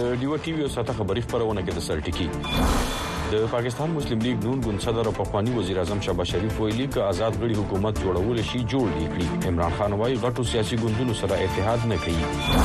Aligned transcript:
د 0.00 0.08
ډیو 0.20 0.36
ټي 0.44 0.52
وی 0.56 0.62
او 0.64 0.68
ساته 0.76 0.92
خبري 0.98 1.22
خبرونه 1.28 1.62
کې 1.62 1.72
د 1.76 1.80
سرټکی 1.86 2.28
د 3.32 3.42
پاکستان 3.54 3.90
مسلم 3.96 4.18
لیگ 4.26 4.36
نون 4.44 4.60
ګوند 4.66 4.80
صدر 4.86 5.08
او 5.08 5.12
پخوانی 5.20 5.54
وزیر 5.58 5.78
اعظم 5.82 5.98
شابه 6.06 6.24
شریف 6.32 6.54
ویلي 6.60 6.86
چې 6.92 7.06
آزاد 7.10 7.34
غړي 7.42 7.56
حکومت 7.60 8.00
جوړول 8.04 8.40
شي 8.50 8.60
جوړ 8.74 8.94
لیکي 9.00 9.48
عمران 9.50 9.76
خان 9.80 9.92
وايي 10.02 10.16
غټو 10.24 10.42
سیاسي 10.52 10.76
ګوندونو 10.84 11.14
سره 11.18 11.40
اتحاد 11.46 11.84
نه 11.92 11.98
کوي 12.04 12.62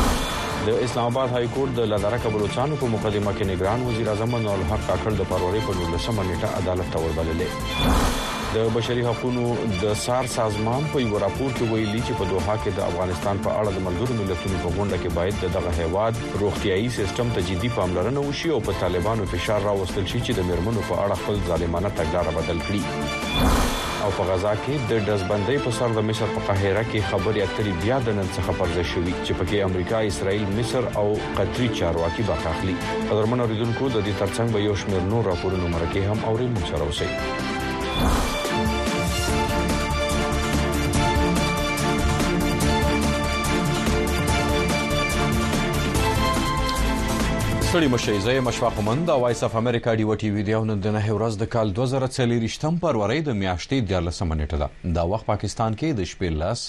د 0.68 0.79
اسلام 0.87 1.11
آباد 1.11 1.29
های 1.37 1.50
کورټ 1.57 1.79
د 1.79 1.89
لادرکه 1.95 2.33
بلوچستانو 2.37 2.77
په 2.83 2.93
مقدمه 2.95 3.33
کې 3.33 3.49
نگران 3.55 3.86
وزیر 3.89 4.09
اعظم 4.13 4.38
نور 4.38 4.55
الحق 4.59 4.88
کاکړ 4.91 5.20
د 5.20 5.27
پروري 5.33 5.65
په 5.67 5.81
لور 5.81 6.07
سمنټه 6.07 6.54
عدالت 6.61 6.93
ته 6.97 7.04
وربللې 7.07 8.23
د 8.55 8.61
بشري 8.73 9.01
حقوقو 9.05 9.45
د 9.82 9.93
سار 10.01 10.27
سازمان 10.33 10.86
په 10.91 11.00
یو 11.05 11.19
راپور 11.21 11.50
کې 11.55 11.69
ویلي 11.69 12.01
چې 12.01 12.18
په 12.19 12.27
دوحه 12.33 12.54
کې 12.63 12.71
د 12.75 12.83
افغانستان 12.89 13.39
په 13.47 13.55
اړه 13.61 13.71
د 13.77 13.82
ملګرو 13.87 14.15
ملتونو 14.19 14.59
په 14.65 14.69
غونډه 14.75 15.00
کې 15.01 15.15
باید 15.18 15.55
دغه 15.55 15.73
هیواد 15.79 16.21
روغتيایي 16.43 16.86
سیستم 16.97 17.33
ته 17.37 17.43
جدي 17.49 17.71
پاملرنه 17.79 18.21
وشي 18.27 18.51
او 18.57 18.60
په 18.68 18.77
طالبانو 18.83 19.25
فشار 19.33 19.65
راوستل 19.69 20.05
شي 20.13 20.21
چې 20.27 20.37
د 20.39 20.47
میرمنو 20.51 20.83
په 20.91 21.01
اړه 21.07 21.19
خپل 21.23 21.41
ظالمانه 21.49 21.91
تګلارې 21.97 22.37
بدل 22.37 22.61
کړي 22.68 23.73
او 24.05 24.13
په 24.19 24.29
غزا 24.32 24.54
کې 24.68 24.87
د 24.93 25.04
دزبندۍ 25.10 25.60
په 25.68 25.75
سر 25.79 25.97
د 25.99 26.07
مصر 26.11 26.32
په 26.37 26.46
قاهره 26.51 26.85
کې 26.91 27.10
خبري 27.11 27.43
اترې 27.47 27.83
بیا 27.83 27.97
د 28.07 28.18
نن 28.21 28.29
څخه 28.35 28.60
پرځې 28.61 28.85
شوې 28.91 29.25
چې 29.25 29.41
پکې 29.41 29.68
امریکا، 29.68 30.04
اسرائیل، 30.13 30.47
مصر 30.61 30.89
او 31.04 31.07
قطري 31.41 31.69
چارواکي 31.82 32.27
برخه 32.31 32.55
اخلي. 32.55 32.77
قدرمن 33.11 33.45
اوریدونکو 33.47 33.91
د 33.97 34.08
دې 34.08 34.23
ترڅنګ 34.23 34.58
به 34.58 34.69
یو 34.69 34.80
شمېر 34.83 35.11
نور 35.16 35.30
راپورونه 35.33 35.75
مرکه 35.75 36.13
هم 36.13 36.31
اوري 36.31 36.49
مشرو 36.58 36.89
شي. 37.02 37.11
ستړي 47.75 47.87
مشه 47.91 48.19
زه 48.25 48.39
مشفق 48.47 48.77
مند 48.87 49.09
او 49.13 49.15
وایس 49.21 49.39
اف 49.45 49.55
امریکا 49.59 49.93
ډیو 50.01 50.13
ټي 50.19 50.27
وی 50.33 50.43
دیو 50.49 50.59
نن 50.67 50.83
د 50.83 50.93
نه 50.97 51.15
ورځ 51.15 51.39
د 51.39 51.47
کال 51.55 51.71
2024 51.79 52.77
پروري 52.83 53.17
د 53.29 53.33
میاشتې 53.39 53.79
د 53.87 54.05
13 54.09 54.27
منټه 54.29 54.59
ده 54.61 54.93
دا 54.97 55.03
وخت 55.13 55.27
پاکستان 55.31 55.75
کې 55.81 55.97
د 55.97 56.07
شپې 56.11 56.29
لاس 56.43 56.61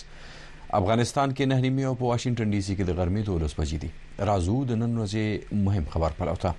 افغانستان 0.81 1.37
کې 1.37 1.49
نه 1.53 1.59
نیمه 1.67 1.87
او 1.91 1.95
په 2.01 2.11
واشنگټن 2.13 2.51
ډي 2.57 2.65
سي 2.69 2.77
کې 2.79 2.89
د 2.91 2.99
ګرمۍ 3.01 3.27
د 3.29 3.37
ولوس 3.37 3.55
بجې 3.61 3.79
دي 3.85 4.27
رازو 4.31 4.57
د 4.73 4.81
نن 4.83 4.99
ورځې 5.03 5.63
مهم 5.69 5.87
خبر 5.95 6.19
پلوتا 6.19 6.55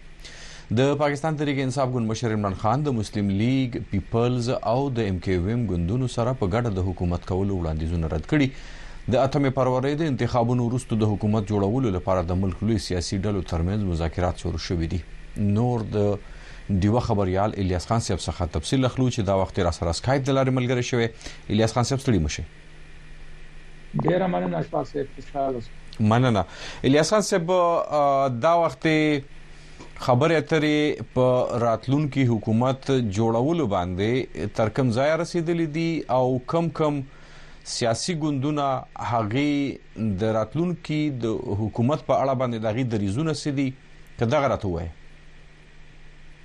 د 0.82 0.96
پاکستان 1.04 1.42
تحریک 1.44 1.62
انصاف 1.66 1.94
ګوند 1.98 2.12
مشر 2.14 2.38
عمران 2.40 2.58
خان 2.64 2.88
د 2.88 2.98
مسلم 3.02 3.36
لیگ 3.44 3.78
پیپلز 3.92 4.50
او 4.62 4.80
د 5.02 5.12
ام 5.12 5.20
کیو 5.28 5.44
ایم 5.54 5.70
ګوندونو 5.74 6.12
سره 6.16 6.40
په 6.44 6.54
ګډه 6.56 6.80
د 6.80 6.90
حکومت 6.92 7.30
کولو 7.34 7.60
وړاندیزونه 7.60 8.16
رد 8.16 8.34
کړي 8.34 8.52
د 9.14 9.20
اتمې 9.26 9.50
پرورې 9.58 9.92
د 10.00 10.08
انتخابونو 10.12 10.64
وروسته 10.70 10.96
د 11.02 11.10
حکومت 11.10 11.46
جوړولو 11.52 11.92
لپاره 11.96 12.24
د 12.32 12.38
ملک 12.40 12.64
لوی 12.70 12.80
سیاسي 12.86 13.20
ډلو 13.26 13.44
ترمنځ 13.52 13.88
مذاکرات 13.92 14.42
شروع 14.44 14.60
شوې 14.64 14.90
دي 14.94 15.00
نور 15.58 15.86
د 15.94 16.82
دیو 16.86 17.04
خبريال 17.06 17.56
الیاس 17.64 17.88
خان 17.94 18.04
صاحب 18.10 18.24
څخه 18.26 18.50
تفصیل 18.58 18.90
اخلو 18.90 19.08
چې 19.12 19.30
دا 19.32 19.38
وخت 19.44 19.62
را 19.70 19.74
سره 19.80 19.94
اسکایپ 19.98 20.26
د 20.32 20.38
لارې 20.40 20.58
ملګری 20.60 20.90
شوی 20.90 21.56
الیاس 21.56 21.78
خان 21.78 21.90
صاحب 21.94 22.04
ستړي 22.06 22.22
مشه 22.28 24.06
ډیر 24.08 24.28
مننه 24.38 24.62
اشفاق 24.66 24.90
صاحب 24.94 25.18
خوشاله 25.20 26.12
مننه 26.14 26.46
الیاس 26.90 27.16
خان 27.16 27.26
صاحب 27.32 27.58
دا 28.48 28.54
وخت 28.68 28.90
خبر 30.10 30.36
اترې 30.42 31.08
په 31.20 31.62
راتلونکو 31.70 32.28
حکومت 32.38 32.88
جوړولو 32.94 33.76
باندې 33.76 34.54
ترکم 34.62 34.94
ځای 35.00 35.20
رسیدلې 35.22 35.78
دي 35.80 36.20
او 36.20 36.42
کم 36.56 36.70
کم 36.82 37.02
سیاسي 37.76 38.14
ګوندونه 38.24 38.66
هغه 39.08 39.46
د 40.20 40.30
راتلونکو 40.36 41.00
د 41.24 41.34
حکومت 41.62 42.04
په 42.10 42.20
اړه 42.22 42.34
باندې 42.42 42.62
دغه 42.68 42.84
دریزونه 42.94 43.34
سدي 43.40 43.66
کدا 44.22 44.38
غراتو 44.44 44.70
وای 44.76 44.88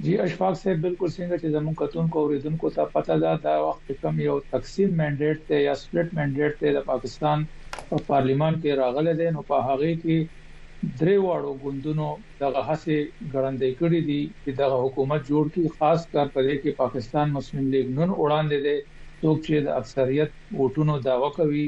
جی 0.06 0.12
اشفاق 0.24 0.56
صاحب 0.62 0.80
بالکل 0.86 1.10
څنګه 1.19 1.36
چې 1.42 1.52
زموږ 1.56 1.74
کتون 1.82 2.08
کو 2.14 2.20
اوریدون 2.24 2.56
کو 2.62 2.70
ته 2.78 2.88
پته 2.94 3.16
ده 3.24 3.34
دا 3.44 3.52
وخت 3.66 3.92
کم 4.04 4.19
یو 4.24 4.36
تقسیم 4.54 4.91
منډیټ 5.02 5.47
ته 5.50 5.60
یا 5.66 5.74
سپلټ 5.82 6.19
منډیټ 6.19 6.58
ته 6.62 6.72
د 6.78 6.86
پاکستان 6.91 7.44
په 7.91 8.02
پارلیمان 8.10 8.58
کې 8.64 8.80
راغله 8.82 9.14
ده 9.22 9.36
نو 9.36 9.44
په 9.52 9.60
هغه 9.70 9.92
کې 10.04 10.97
درې 11.00 11.16
واړو 11.26 11.60
ګوندونو 11.64 12.08
دغه 12.41 12.64
هڅه 12.70 12.97
ګړندې 13.34 13.70
کړې 13.80 14.00
دي 14.10 14.20
چې 14.42 14.60
دغه 14.62 14.82
حکومت 14.86 15.22
جوړ 15.30 15.44
کړي 15.52 15.76
خاص 15.78 16.08
کر 16.16 16.34
په 16.34 16.48
دې 16.48 16.54
کې 16.62 16.80
پاکستان 16.82 17.36
مسلم 17.38 17.70
لیگ 17.76 17.94
نن 18.00 18.08
وړاندې 18.10 18.66
ده 18.66 18.91
څوک 19.22 19.37
چې 19.47 19.55
د 19.66 19.69
اکثریت 19.81 20.31
ووټونو 20.60 20.94
داوا 21.10 21.28
کوي 21.38 21.66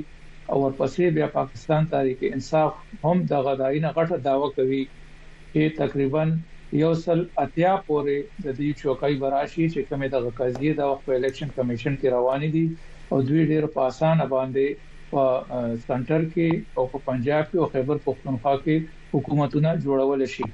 او 0.51 0.57
ورپسې 0.65 1.05
بیا 1.17 1.27
پاکستان 1.41 1.83
تحریک 1.93 2.21
انصاف 2.29 2.71
هم 3.05 3.19
د 3.33 3.45
غداینه 3.47 3.89
غټه 3.97 4.17
داوا 4.29 4.49
کوي 4.59 4.83
چې 5.53 5.63
تقریبا 5.83 6.25
یو 6.83 6.93
سل 7.05 7.19
اتیا 7.45 7.73
پورې 7.89 8.17
د 8.45 8.47
دې 8.61 8.71
چوکۍ 8.81 9.15
براشي 9.23 9.67
چې 9.75 9.81
کومه 9.89 10.07
د 10.11 10.17
قضیه 10.41 10.73
د 10.81 10.91
وخت 10.91 11.03
په 11.09 11.13
الیکشن 11.19 11.49
کمیشن 11.59 11.95
کې 12.01 12.09
روانې 12.17 12.49
دي 12.57 12.65
او 13.13 13.17
دوی 13.29 13.43
ډیر 13.53 13.65
په 13.77 13.81
اسانه 13.91 14.25
باندې 14.35 14.67
په 15.11 15.23
سنټر 15.87 16.21
کې 16.35 16.49
او 16.77 16.85
په 16.93 16.99
پنجاب 17.09 17.43
کې 17.49 17.59
او 17.61 17.67
خیبر 17.75 17.97
پختونخوا 18.09 18.55
کې 18.65 18.77
حکومتونه 19.15 19.71
جوړول 19.87 20.21
شي 20.35 20.47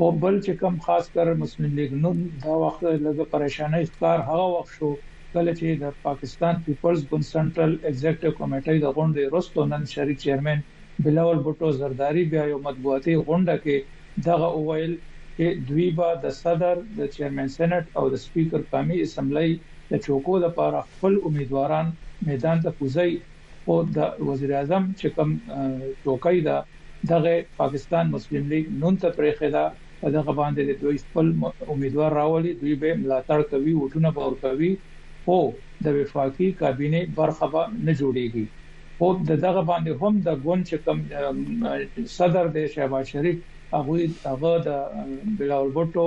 او 0.00 0.06
بل 0.22 0.34
چې 0.46 0.52
کم 0.62 0.74
خاص 0.86 1.04
کر 1.14 1.34
مسلم 1.44 1.70
لیگ 1.80 1.98
نو 2.02 2.10
دا 2.46 2.52
وخت 2.64 2.82
لږه 3.04 3.24
پریشانه 3.36 3.76
اسکار 3.84 4.18
هغه 4.30 4.46
وخت 4.56 4.72
شو 4.80 4.90
کله 5.34 5.52
چې 5.58 5.72
د 5.80 5.96
پاکستان 6.02 6.60
پیپلز 6.66 7.00
ګوند 7.08 7.26
سنټرل 7.30 7.72
ایگزیکټیو 7.88 8.36
کمیټې 8.38 8.76
د 8.84 8.94
غونډې 8.96 9.24
رستو 9.36 9.60
نن 9.72 9.82
شری 9.92 10.14
چیرمن 10.22 10.62
بلاول 11.06 11.38
بوټو 11.48 11.68
زرداری 11.80 12.22
بیا 12.34 12.44
یو 12.52 12.58
مطبوعاتي 12.68 13.14
غونډه 13.26 13.54
کې 13.64 14.24
دغه 14.28 14.48
اوایل 14.60 14.92
چې 15.36 15.46
دوی 15.72 15.88
با 16.00 16.08
د 16.24 16.34
صدر 16.42 16.74
د 17.00 17.12
چیرمن 17.18 17.48
سېنات 17.56 17.86
او 17.98 18.04
د 18.16 18.22
سپیکر 18.24 18.60
قومي 18.72 18.96
اسمبلی 19.06 19.50
د 19.92 20.04
چوکو 20.08 20.34
لپاره 20.48 20.78
خپل 20.92 21.12
امیدواران 21.32 21.86
میدان 22.32 22.64
ته 22.66 22.70
کوزي 22.82 23.08
او 23.70 23.76
د 24.00 24.26
وزیر 24.32 24.52
اعظم 24.60 24.82
چې 24.96 25.16
کوم 25.18 25.30
چوکۍ 26.04 26.38
ده 26.48 26.56
دغه 27.14 27.34
پاکستان 27.62 28.04
مسلم 28.18 28.44
لیگ 28.54 28.64
نن 28.82 29.00
ته 29.04 29.08
پرېخه 29.18 29.48
دا 29.56 29.64
دغه 30.18 30.32
باندې 30.40 30.62
د 30.74 30.82
دوی 30.82 30.98
خپل 31.06 31.74
امیدوار 31.76 32.16
راولي 32.24 32.52
دوی 32.60 32.74
به 32.84 32.94
ملاتړ 32.94 33.40
کوي 33.54 33.72
وټونه 33.80 34.10
باور 34.18 34.36
کوي 34.44 34.72
خو 35.28 35.38
د 35.84 35.86
وفاقي 35.98 36.46
کابینه 36.60 37.00
برخه 37.16 37.46
نه 37.86 37.92
جوړیږي 38.00 38.44
خو 38.98 39.08
د 39.30 39.32
دغه 39.46 39.62
باندې 39.70 39.92
هم 40.00 40.14
د 40.26 40.28
ګون 40.44 40.60
چې 40.68 40.76
کم 40.84 40.98
صدر 42.18 42.44
د 42.56 42.68
شهباز 42.74 43.04
شریف 43.14 43.36
هغه 43.76 43.96
هغه 44.30 44.52
د 44.68 44.70
بلاول 45.40 45.72
بوټو 45.76 46.06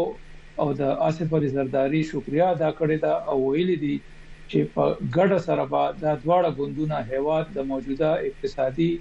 او 0.62 0.68
د 0.82 0.82
آصف 1.10 1.28
علي 1.40 1.50
زرداری 1.58 2.02
شکریا 2.14 2.48
ادا 2.56 2.70
کړی 2.82 2.98
دا 3.06 3.14
او 3.32 3.38
ویلي 3.54 3.78
دي 3.84 3.94
چې 4.50 4.60
په 4.74 4.84
ګډه 5.16 5.38
سره 5.48 5.64
با 5.76 5.84
د 6.02 6.06
دواړه 6.26 6.50
ګوندونو 6.58 6.98
هیواد 7.14 7.46
د 7.60 7.72
موجوده 7.72 8.10
اقتصادي 8.30 8.92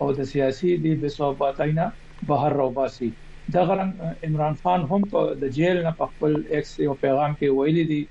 او 0.00 0.06
د 0.20 0.30
سیاسي 0.34 0.70
د 0.84 1.00
بسوباتاینا 1.02 1.86
بهر 2.28 2.52
روباسي 2.62 3.08
دا 3.54 3.62
غران 3.70 3.90
عمران 4.28 4.54
خان 4.62 4.80
هم 4.90 5.02
د 5.42 5.58
جیل 5.58 5.78
نه 5.88 5.92
په 6.02 6.14
خپل 6.14 6.32
ایکس 6.54 6.70
یو 6.86 6.94
پیغام 7.06 7.32
کې 7.38 7.48
ویلي 7.62 7.84
دي 7.92 8.02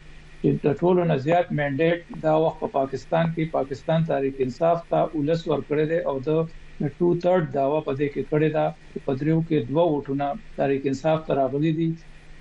چې 0.42 0.50
د 0.64 0.68
ټولو 0.80 1.02
نه 1.10 1.16
زیات 1.26 1.48
منډیټ 1.60 2.00
دا 2.26 2.34
وخت 2.44 2.58
په 2.64 2.68
پاکستان 2.80 3.30
کې 3.36 3.54
پاکستان 3.58 4.04
تاریخ 4.12 4.34
انصاف 4.46 4.82
ته 4.92 5.00
ولس 5.16 5.40
ورکړی 5.52 5.86
دی 5.92 5.98
او 6.10 6.14
د 6.28 6.36
2/3 6.82 7.48
داوا 7.58 7.80
په 7.88 7.94
دې 8.00 8.08
کې 8.14 8.24
کړی 8.32 8.50
دا 8.58 8.66
په 9.08 9.12
دریو 9.22 9.40
کې 9.48 9.58
دوه 9.72 9.86
وټونه 9.94 10.28
تاریخ 10.60 10.82
انصاف 10.92 11.20
ته 11.30 11.38
راغلي 11.42 11.72
دي 11.80 11.88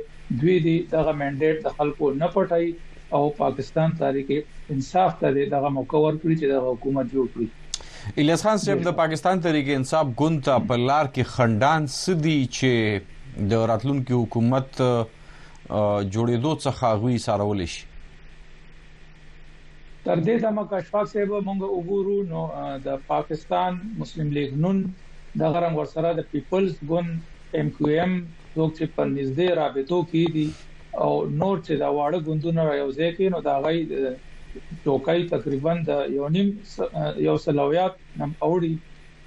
دوی 0.44 0.58
دې 0.66 0.76
دغه 0.96 1.16
منډیټ 1.22 1.70
د 1.70 1.78
خلکو 1.80 2.12
نه 2.20 2.30
پټای 2.36 2.76
او 3.20 3.24
پاکستان 3.40 3.98
تاریخ 4.04 4.30
انصاف 4.76 5.18
ته 5.24 5.34
دغه 5.56 5.74
مکور 5.80 6.22
کړی 6.22 6.38
چې 6.40 6.54
د 6.56 6.64
حکومت 6.68 7.12
جوړ 7.16 7.36
کړی 7.36 8.22
الیاس 8.24 8.46
خان 8.50 8.62
صاحب 8.66 8.86
د 8.90 8.98
پاکستان 9.02 9.44
تاریخ 9.48 9.74
انصاف 9.80 10.14
ګوند 10.24 10.46
ته 10.50 10.68
په 10.72 10.84
لار 10.92 11.12
کې 11.18 11.36
خندان 11.36 11.90
سدي 11.98 12.38
چې 12.60 13.50
د 13.56 13.68
راتلونکو 13.74 14.22
حکومت 14.24 14.72
جوړېدو 14.78 16.56
څخه 16.68 16.96
غوي 17.04 17.22
سارول 17.28 17.68
شي 17.78 17.94
تر 20.06 20.20
دې 20.26 20.34
دمه 20.42 20.64
کشفاق 20.72 21.08
صاحب 21.12 21.32
مونږ 21.46 21.60
وګورو 21.78 22.18
نو 22.32 22.42
د 22.88 22.98
پاکستان 23.12 23.78
مسلم 24.02 24.28
لیگ 24.38 24.50
نون 24.66 24.82
د 25.42 25.56
غرم 25.56 25.74
ورسره 25.78 26.12
د 26.20 26.28
پیپلز 26.34 26.76
ګوند 26.92 27.10
ایم 27.60 27.72
کیو 27.78 27.88
ایم 27.94 28.12
څوک 28.56 28.70
چې 28.78 28.92
پر 28.98 29.06
نږدې 29.16 29.48
رابطو 29.62 29.98
کې 30.12 30.24
دي 30.36 30.48
او 31.06 31.08
نور 31.40 31.56
چې 31.66 31.74
دا 31.84 31.90
واړه 31.96 32.20
ګوندونه 32.30 32.62
راوځي 32.72 33.10
کې 33.16 33.26
نو 33.34 33.40
دا 33.50 33.56
غي 33.64 33.80
ټوکای 34.86 35.26
تقریبا 35.34 35.74
د 35.90 36.16
یو 36.20 36.30
نیم 36.36 36.48
یو 37.32 37.36
سلویات 37.48 37.94
نم 38.22 38.32
اوړي 38.46 38.74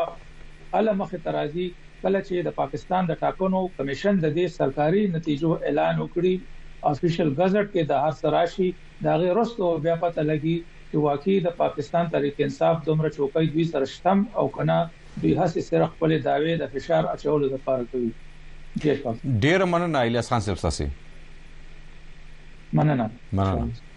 اله 0.80 1.00
مخ 1.04 1.16
ترازی 1.30 1.68
کله 2.04 2.20
چې 2.28 2.48
د 2.48 2.58
پاکستان 2.62 3.10
د 3.12 3.22
ټاکنو 3.26 3.66
کمیشن 3.78 4.24
د 4.26 4.36
دې 4.40 4.62
سرکاري 4.62 5.04
نتیجو 5.20 5.56
اعلان 5.70 6.02
وکړي 6.04 6.34
افیشل 6.88 7.30
غزټ 7.40 7.66
کې 7.72 7.84
د 7.92 8.04
هر 8.04 8.14
سراشي 8.20 8.68
د 9.08 9.22
غیر 9.24 9.36
رسو 9.40 9.72
بیا 9.86 9.96
پته 10.04 10.24
لګي 10.30 10.56
چې 10.92 11.04
واقعي 11.08 11.38
د 11.48 11.58
پاکستان 11.64 12.10
تحریک 12.16 12.40
انصاف 12.46 12.78
دومره 12.86 13.12
چوکۍ 13.18 13.46
دوی 13.56 13.66
سرشتم 13.74 14.24
او 14.42 14.46
کنا 14.60 14.78
دوی 15.22 15.34
هڅه 15.42 15.62
سره 15.70 15.92
خپل 15.98 16.16
داوی 16.30 16.56
د 16.64 16.72
فشار 16.78 17.04
اچولو 17.18 17.50
لپاره 17.58 17.92
کوي 17.92 18.10
ډیر 19.46 19.68
مننه 19.74 20.06
ایلیاس 20.08 20.32
خان 20.34 20.46
صاحب 20.48 20.64
تاسو 20.66 20.90
مننه 22.80 23.10
مننه 23.40 23.89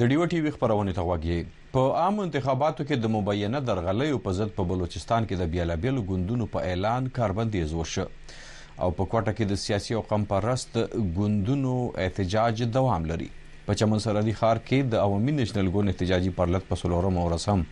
د 0.00 0.06
ډیو 0.10 0.26
ټي 0.32 0.38
وی 0.44 0.50
خبرونه 0.52 0.92
ته 0.96 1.02
وګورئ 1.06 1.38
په 1.72 1.88
عام 2.02 2.20
انتخاباتو 2.24 2.84
کې 2.90 2.96
د 3.00 3.10
مبینه 3.14 3.58
درغلې 3.70 4.18
په 4.26 4.34
ضد 4.38 4.52
په 4.60 4.64
بلوچستان 4.70 5.26
کې 5.30 5.38
د 5.40 5.50
بیلابیل 5.54 5.98
ګوندونو 6.10 6.46
په 6.54 6.68
اعلان 6.68 7.08
کاربندي 7.18 7.62
زوشه 7.72 8.04
او 8.06 8.88
په 9.00 9.08
کوټه 9.10 9.34
کې 9.34 9.50
د 9.50 9.58
سیاسي 9.64 9.96
او 9.98 10.02
قم 10.14 10.24
پرست 10.32 10.78
ګوندونو 11.18 11.74
احتجاج 12.06 12.62
دوام 12.78 13.10
لري 13.12 13.28
په 13.68 13.78
چمن 13.82 14.04
سرحدي 14.06 14.36
خار 14.40 14.62
کې 14.72 14.94
د 14.96 15.02
عوامي 15.04 15.36
نېشنل 15.42 15.70
ګوند 15.76 15.94
احتجاجي 15.94 16.34
پرلط 16.40 16.70
په 16.72 16.82
سلورم 16.84 17.22
او 17.24 17.28
رسم 17.34 17.66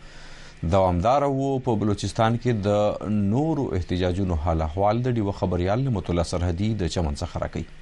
دوامدار 0.77 1.29
وو 1.39 1.49
په 1.71 1.81
بلوچستان 1.87 2.39
کې 2.45 2.63
د 2.69 3.19
نورو 3.33 3.67
احتجاجونو 3.81 4.39
حال 4.47 4.65
احوال 4.71 5.05
د 5.09 5.19
ډیو 5.21 5.37
خبريال 5.43 5.91
متولا 6.01 6.31
سرحدي 6.35 6.73
د 6.85 6.95
چمن 6.97 7.21
څخه 7.23 7.47
راکې 7.47 7.78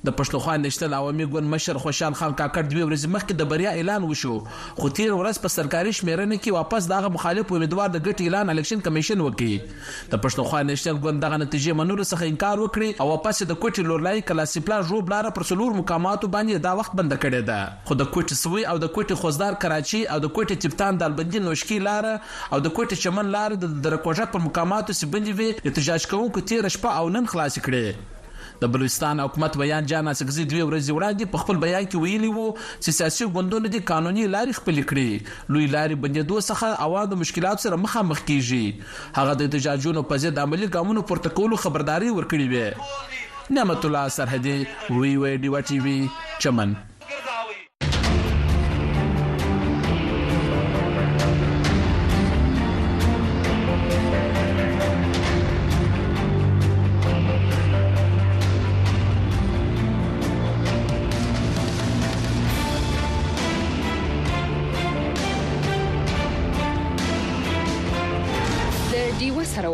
د 0.06 0.14
پښتونخوا 0.18 0.56
نشتل 0.64 0.94
عوامي 0.96 1.26
ګوند 1.36 1.52
مشر 1.54 1.78
خوشحال 1.84 2.14
خان 2.20 2.34
کاکړ 2.40 2.64
دوی 2.72 2.82
ورځې 2.88 3.14
مخکې 3.14 3.38
د 3.40 3.48
بریا 3.52 3.72
اعلان 3.80 4.04
وشو 4.10 4.34
خو 4.82 4.90
تیر 5.00 5.12
ورځ 5.20 5.42
په 5.46 5.52
سرکاري 5.54 5.94
شمیرنه 6.00 6.38
کې 6.40 6.56
واپس 6.58 6.90
دغه 6.92 7.12
مخالف 7.16 7.54
امیدوار 7.58 7.94
د 7.96 8.04
ګټ 8.04 8.28
اعلان 8.28 8.54
الیکشن 8.54 8.84
کمیشن 8.90 9.24
وکړي 9.26 10.14
د 10.14 10.24
پښتونخوا 10.26 10.62
نشتل 10.70 11.02
ګوند 11.06 11.26
دغه 11.26 11.42
نتیجې 11.44 11.80
منلو 11.82 12.08
څخه 12.12 12.32
انکار 12.34 12.64
وکړي 12.64 13.04
او 13.06 13.10
واپس 13.14 13.42
د 13.54 13.58
کوټي 13.66 13.88
لورلای 13.90 14.24
کلاسیپلا 14.32 14.80
روبلار 14.94 15.32
پر 15.40 15.48
څلور 15.52 15.78
مقاماتو 15.82 16.32
باندې 16.38 16.66
دا 16.70 16.76
وخت 16.84 16.98
بند 17.04 17.18
کړی 17.20 17.52
ده 17.52 17.60
خو 17.92 18.00
د 18.04 18.12
کوټي 18.18 18.40
سوي 18.46 18.68
او 18.74 18.78
د 18.86 18.94
کوټي 19.00 19.20
خوځدار 19.24 19.60
کراچي 19.68 20.04
او 20.16 20.20
د 20.28 20.34
کوټي 20.40 20.62
چپتان 20.66 21.02
دالبندي 21.06 21.44
نوشکی 21.50 21.80
لار 21.90 22.12
او 22.16 22.64
د 22.68 22.78
کوټي 22.78 23.02
چمن 23.06 23.32
لار 23.38 23.58
د 23.66 23.76
درکوټه 23.90 24.32
پر 24.36 24.48
مقاماتو 24.50 24.98
سیبندې 25.04 25.40
وي 25.42 25.72
احتجاج 25.72 26.12
کوونکو 26.16 26.48
تیر 26.54 26.72
شپه 26.78 27.00
او 27.02 27.12
نن 27.18 27.32
خلاص 27.36 27.62
کړي 27.70 28.15
د 28.62 28.70
بلوچستان 28.76 29.20
حکومت 29.24 29.58
بیان 29.62 29.86
جان 29.92 30.08
اسګزي 30.12 30.44
دوی 30.52 30.62
ورځې 30.68 30.96
وړاندې 30.96 31.30
په 31.36 31.42
خپل 31.44 31.60
بیان 31.66 31.88
کې 31.92 32.02
ویلي 32.06 32.30
وو 32.36 32.46
چې 32.84 32.96
سیاسي 33.00 33.28
ګوندونو 33.38 33.72
د 33.76 33.84
قانوني 33.92 34.26
لارې 34.36 34.60
خپل 34.62 34.80
کړې 34.80 35.52
لوی 35.56 35.66
لارې 35.76 36.00
بندیدو 36.06 36.38
څخه 36.50 36.82
عوام 36.88 37.10
د 37.14 37.22
مشکلاتو 37.26 37.66
سره 37.68 37.82
مخامخ 37.86 38.24
کیږي 38.24 39.14
هغه 39.20 39.38
د 39.44 39.48
احتجاجونو 39.50 40.06
په 40.12 40.24
ضد 40.26 40.44
عملی 40.48 40.72
ګامونو 40.76 41.08
پورته 41.14 41.36
کولو 41.40 41.62
خبرداري 41.68 42.16
ورکړې 42.18 42.50
وي 42.56 43.56
نعمت 43.60 43.88
الله 43.90 44.16
سرحدي 44.20 44.58
وی 44.90 45.16
وی 45.24 45.38
ډی 45.46 45.56
وی 45.56 45.64
ټي 45.70 45.86
وی 45.86 45.98
چمن 46.46 46.74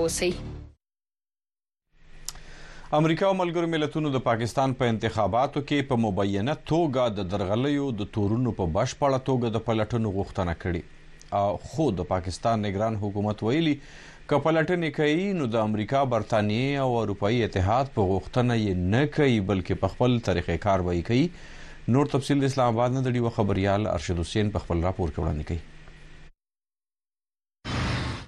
اوسئ 0.03 0.27
امریکا 2.99 3.27
او 3.27 3.33
ملګرو 3.39 3.67
ملتونو 3.73 4.09
د 4.13 4.21
پاکستان 4.29 4.73
په 4.79 4.91
انتخاباتو 4.93 5.61
کې 5.71 5.87
په 5.91 5.97
مبینه 6.05 6.55
توګه 6.71 7.05
د 7.19 7.27
درغلیو 7.33 7.89
د 8.01 8.07
تورونو 8.17 8.53
په 8.61 8.67
بشپړه 8.77 9.19
توګه 9.29 9.51
د 9.57 9.63
پلټنو 9.67 10.13
غوښتنه 10.17 10.55
کړې 10.65 11.69
خو 11.73 11.87
د 11.99 12.07
پاکستان 12.13 12.65
نگران 12.69 12.97
حکومت 13.05 13.43
ویلي 13.49 13.75
ک 14.31 14.41
پلټنې 14.47 14.95
کوي 14.99 15.27
نو 15.41 15.49
د 15.57 15.65
امریکا 15.69 16.03
برتانیې 16.15 16.81
او 16.85 16.89
اروپאי 17.03 17.45
اتحاد 17.49 17.93
په 17.99 18.07
غوښتنه 18.13 18.59
یې 18.61 18.93
نه 18.97 19.03
کوي 19.17 19.39
بلکې 19.51 19.83
په 19.85 19.95
خپل 19.97 20.17
طریقې 20.29 20.65
کار 20.69 20.87
وایي 20.89 21.07
کوي 21.11 21.25
نور 21.97 22.13
تفصیل 22.15 22.43
د 22.45 22.53
اسلام 22.53 22.75
آباد 22.77 22.97
نه 23.01 23.07
د 23.09 23.17
ډیو 23.19 23.35
خبريال 23.41 23.91
ارشد 23.97 24.25
حسین 24.27 24.55
په 24.57 24.65
خپل 24.67 24.87
راپور 24.89 25.13
کې 25.13 25.21
وړاندې 25.21 25.51
کوي 25.51 25.69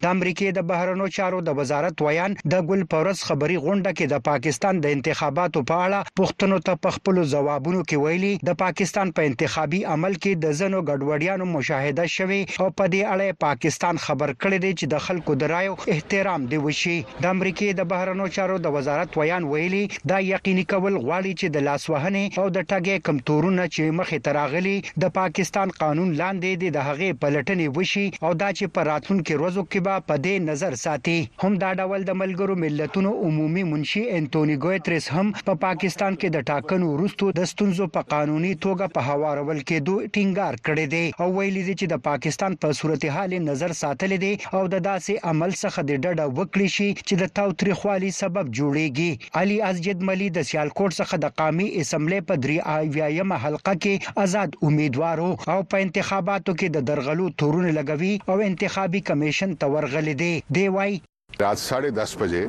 د 0.03 0.07
امریکای 0.15 0.51
د 0.55 0.61
بهرنیو 0.69 1.07
چارو 1.15 1.37
د 1.47 1.55
وزارت 1.57 2.01
ویان 2.05 2.33
د 2.53 2.55
ګل 2.69 2.81
پرس 2.93 3.19
خبري 3.25 3.57
غونډه 3.65 3.91
کې 3.97 4.05
د 4.13 4.23
پاکستان 4.29 4.79
د 4.85 4.95
انتخاباتو 4.95 5.59
په 5.69 5.77
اړه 5.83 6.15
پښتنو 6.19 6.57
ته 6.69 6.79
پخپل 6.85 7.19
ځوابونه 7.33 7.83
کې 7.89 8.01
ویلي 8.05 8.31
د 8.49 8.57
پاکستان 8.63 9.13
په 9.19 9.29
انتخابي 9.29 9.79
عمل 9.93 10.17
کې 10.17 10.41
د 10.45 10.57
زنو 10.61 10.81
ګډوډیانو 10.89 11.45
مشاهده 11.51 12.09
شوه 12.15 12.39
او 12.63 12.67
په 12.79 12.85
دې 12.93 13.03
اړه 13.13 13.37
پاکستان 13.45 14.01
خبر 14.07 14.33
کړی 14.41 14.59
دی 14.65 14.71
چې 14.73 14.91
د 14.95 15.03
خلکو 15.05 15.37
درایو 15.45 15.77
احترام 15.95 16.49
دی 16.55 16.59
وشي 16.65 16.97
د 17.21 17.29
امریکای 17.31 17.71
د 17.81 17.87
بهرنیو 17.93 18.33
چارو 18.39 18.59
د 18.65 18.75
وزارت 18.79 19.17
ویان 19.21 19.49
ویلي 19.53 19.81
دا 20.13 20.19
یقیني 20.31 20.67
کول 20.73 20.99
غواړي 21.05 21.33
چې 21.39 21.55
د 21.55 21.65
لاسوهنې 21.67 22.25
او 22.43 22.47
د 22.57 22.59
ټګې 22.71 23.07
کمتورونه 23.07 23.63
چې 23.75 23.95
مخې 24.01 24.27
تراغلي 24.27 24.75
د 25.05 25.15
پاکستان 25.21 25.73
قانون 25.81 26.13
لاندې 26.23 26.75
د 26.77 26.77
هغې 26.89 27.09
پلټنې 27.21 27.67
وشي 27.79 28.05
او 28.27 28.31
دا 28.43 28.49
چې 28.59 28.75
په 28.75 28.89
راتلونکو 28.93 29.41
ورځو 29.43 29.65
کې 29.71 29.79
به 29.85 29.91
به 29.93 30.01
په 30.09 30.15
دې 30.25 30.35
نظر 30.49 30.73
ساتي 30.81 31.15
هم 31.43 31.53
دا 31.63 31.69
ډول 31.81 32.05
د 32.07 32.13
ملګرو 32.21 32.53
ملتونو 32.61 33.09
عمومي 33.25 33.63
منشي 33.71 34.01
انټونی 34.17 34.55
ګوتریس 34.63 35.07
هم 35.15 35.27
په 35.33 35.53
پا 35.53 35.65
پاکستان 35.73 36.15
کې 36.17 36.33
د 36.35 36.45
ټاکنو 36.49 36.87
وروستو 36.91 37.27
د 37.39 37.47
ستونزو 37.51 37.85
په 37.97 38.09
قانوني 38.13 38.51
توګه 38.65 38.95
په 38.95 39.01
هوارول 39.09 39.59
کې 39.61 39.85
دوه 39.89 40.09
ټینګار 40.17 40.57
کړی 40.67 40.85
دی 40.93 41.01
او 41.23 41.27
ویلي 41.37 41.63
دی 41.67 41.73
چې 41.73 41.91
د 41.93 42.01
پاکستان 42.09 42.57
په 42.63 42.77
صورتحال 42.79 43.35
نظر 43.49 43.75
ساتل 43.81 44.15
دي 44.23 44.31
او 44.31 44.63
د 44.73 44.83
داسې 44.87 45.31
عمل 45.33 45.55
څخه 45.63 45.85
د 45.91 46.01
ډډه 46.03 46.25
وکړي 46.37 46.69
شي 46.77 46.89
چې 46.93 47.21
د 47.23 47.33
تاوتریخوالي 47.41 48.11
سبب 48.21 48.51
جوړیږي 48.59 49.31
علي 49.41 49.57
اسجد 49.69 50.05
ملي 50.11 50.29
د 50.39 50.47
سیالکوټ 50.49 51.01
څخه 51.01 51.21
د 51.25 51.33
قامي 51.43 51.67
اسمبلی 51.83 52.21
په 52.31 52.41
درې 52.43 52.57
اویایم 52.77 53.35
حلقه 53.45 53.73
کې 53.85 54.23
آزاد 54.25 54.59
امیدوارو 54.71 55.29
او 55.55 55.59
په 55.75 55.85
انتخاباتو 55.87 56.57
کې 56.59 56.77
د 56.77 56.87
درغلو 56.91 57.29
تورونه 57.43 57.73
لګوي 57.79 58.13
او 58.35 58.41
انتخابي 58.51 59.01
کمیشن 59.11 59.57
ته 59.65 59.71
ورغلي 59.83 60.13
دي 60.21 60.31
دی 60.55 60.63
وای 60.75 60.91
راته 61.43 61.43
10:30 61.43 61.43
بجې 62.19 62.47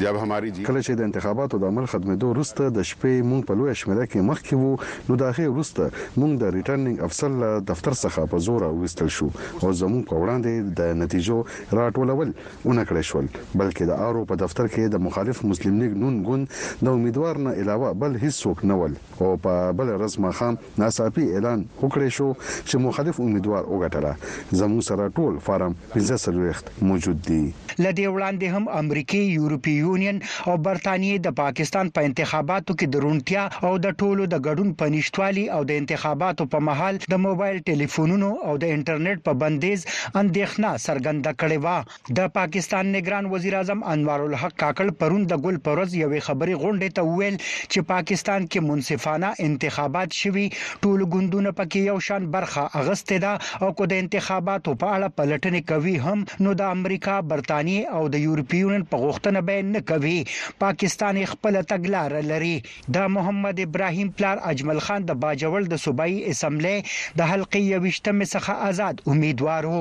جب 0.00 0.16
هماري 0.22 0.50
جی 0.50 0.62
کله 0.64 0.80
چې 0.86 0.90
د 0.90 1.00
انتخاباتو 1.08 1.58
د 1.60 1.64
عمل 1.72 1.86
خدمتو 1.90 2.26
وروسته 2.30 2.70
د 2.78 2.82
شپې 2.88 3.22
مونږ 3.30 3.42
په 3.50 3.54
لوی 3.58 3.74
شمېره 3.74 4.04
کې 4.10 4.20
مخکې 4.30 4.54
وو 4.60 4.78
نو 5.12 5.16
داخې 5.24 5.44
وروسته 5.52 5.82
مونږ 6.22 6.32
د 6.42 6.44
ریټرننګ 6.56 7.04
افسر 7.06 7.30
له 7.42 7.48
دفتر 7.70 7.92
څخه 8.00 8.26
په 8.32 8.38
زور 8.48 8.62
وستل 8.80 9.08
شو 9.18 9.28
او 9.62 9.72
زموږ 9.82 10.02
په 10.10 10.14
وړاندې 10.22 10.52
د 10.80 10.98
نتیجو 11.02 11.38
راټولول 11.80 12.28
اونکړې 12.68 13.02
شو 13.12 13.22
بلکې 13.60 13.82
د 13.90 13.92
آرو 14.08 14.24
په 14.32 14.36
دفتر 14.44 14.66
کې 14.74 14.92
د 14.96 15.02
مخالف 15.06 15.40
مسلم 15.54 15.80
لیگ 15.84 15.96
نون 16.04 16.20
ګوند 16.28 16.60
د 16.88 16.92
امیدوار 16.98 17.42
نه 17.46 17.56
علاوه 17.62 17.94
بل 18.04 18.18
هیڅوک 18.26 18.62
نه 18.72 18.76
ول 18.82 18.98
او 19.20 19.30
په 19.48 19.72
بل 19.80 19.94
ورځ 19.96 20.22
مخام 20.26 20.60
ناصافي 20.84 21.26
اعلان 21.32 21.64
وکړ 21.82 22.14
شو 22.18 22.28
چې 22.38 22.84
مخالف 22.90 23.20
امیدوار 23.28 23.64
وګټله 23.72 24.60
زموږ 24.60 24.86
سره 24.92 25.10
ټول 25.20 25.42
فارم 25.48 25.80
15 25.98 26.40
وخت 26.44 26.70
موجود 26.92 27.26
دي 27.32 27.42
لدی 27.86 28.06
وړاندې 28.12 28.25
وړاندې 28.26 28.54
هم 28.54 28.66
امریکای 28.82 29.26
یورپی 29.38 29.72
یونین 29.72 30.16
او 30.50 30.54
برتانیې 30.66 31.18
د 31.24 31.34
پاکستان 31.40 31.90
په 31.96 32.00
پا 32.02 32.06
انتخاباتو 32.08 32.74
کې 32.78 32.86
درونټیا 32.94 33.42
او 33.66 33.72
د 33.84 33.92
ټولو 34.00 34.24
د 34.32 34.40
ګډون 34.46 34.70
پنيشتوالي 34.80 35.44
او 35.56 35.60
د 35.70 35.76
انتخاباتو 35.82 36.46
په 36.54 36.64
محل 36.68 36.98
د 37.14 37.20
موبایل 37.26 37.60
ټلیفونونو 37.70 38.30
او 38.48 38.54
د 38.64 38.72
انټرنیټ 38.76 39.22
په 39.28 39.38
بندیز 39.42 39.84
اندېښنا 39.90 40.72
څرګنده 40.86 41.34
کړې 41.42 41.58
و 41.64 42.16
د 42.20 42.32
پاکستان 42.40 42.90
نگران 42.96 43.28
وزیر 43.36 43.56
اعظم 43.60 43.84
انوار 43.94 44.26
الحق 44.26 44.56
کاکړ 44.64 44.98
پرون 45.04 45.28
د 45.34 45.44
ګل 45.46 45.60
پروز 45.70 45.96
یوې 46.00 46.26
خبري 46.30 46.58
غونډې 46.64 46.98
ته 46.98 47.20
ویل 47.20 47.38
چې 47.46 47.88
پاکستان 47.92 48.48
کې 48.48 48.66
منصفانه 48.72 49.30
انتخابات 49.50 50.18
شوي 50.24 50.46
ټول 50.56 51.06
ګوندونه 51.14 51.54
پکې 51.62 51.88
یو 51.94 51.96
شان 52.10 52.28
برخه 52.34 52.66
اغستې 52.82 53.24
ده 53.28 53.62
او 53.62 53.70
کو 53.82 53.90
د 53.96 54.02
انتخاباتو 54.06 54.76
په 54.84 54.98
اړه 54.98 55.16
پلټنې 55.18 55.72
کوي 55.72 55.96
هم 56.10 56.26
نو 56.48 56.58
د 56.64 56.70
امریکا 56.78 57.18
برتانیې 57.32 57.94
او 57.96 58.04
او 58.06 58.10
د 58.14 58.18
یورپی 58.24 58.58
یونین 58.58 58.82
په 58.90 58.98
غوښتنه 59.04 59.40
به 59.46 59.62
نه 59.68 59.80
کوي 59.90 60.18
پاکستان 60.64 61.16
خپل 61.30 61.56
تګلار 61.72 62.12
لري 62.26 62.52
د 62.96 63.08
محمد 63.14 63.62
ابراهیم 63.64 64.12
پلار 64.20 64.42
اجمل 64.50 64.78
خان 64.88 65.06
د 65.08 65.16
باجوړ 65.24 65.66
د 65.72 65.80
صوبایي 65.84 66.20
اسمبلی 66.32 66.74
د 67.20 67.30
حلقې 67.30 67.80
وشتمه 67.86 68.28
څخه 68.34 68.68
آزاد 68.68 69.02
امیدوار 69.14 69.68
وو 69.72 69.80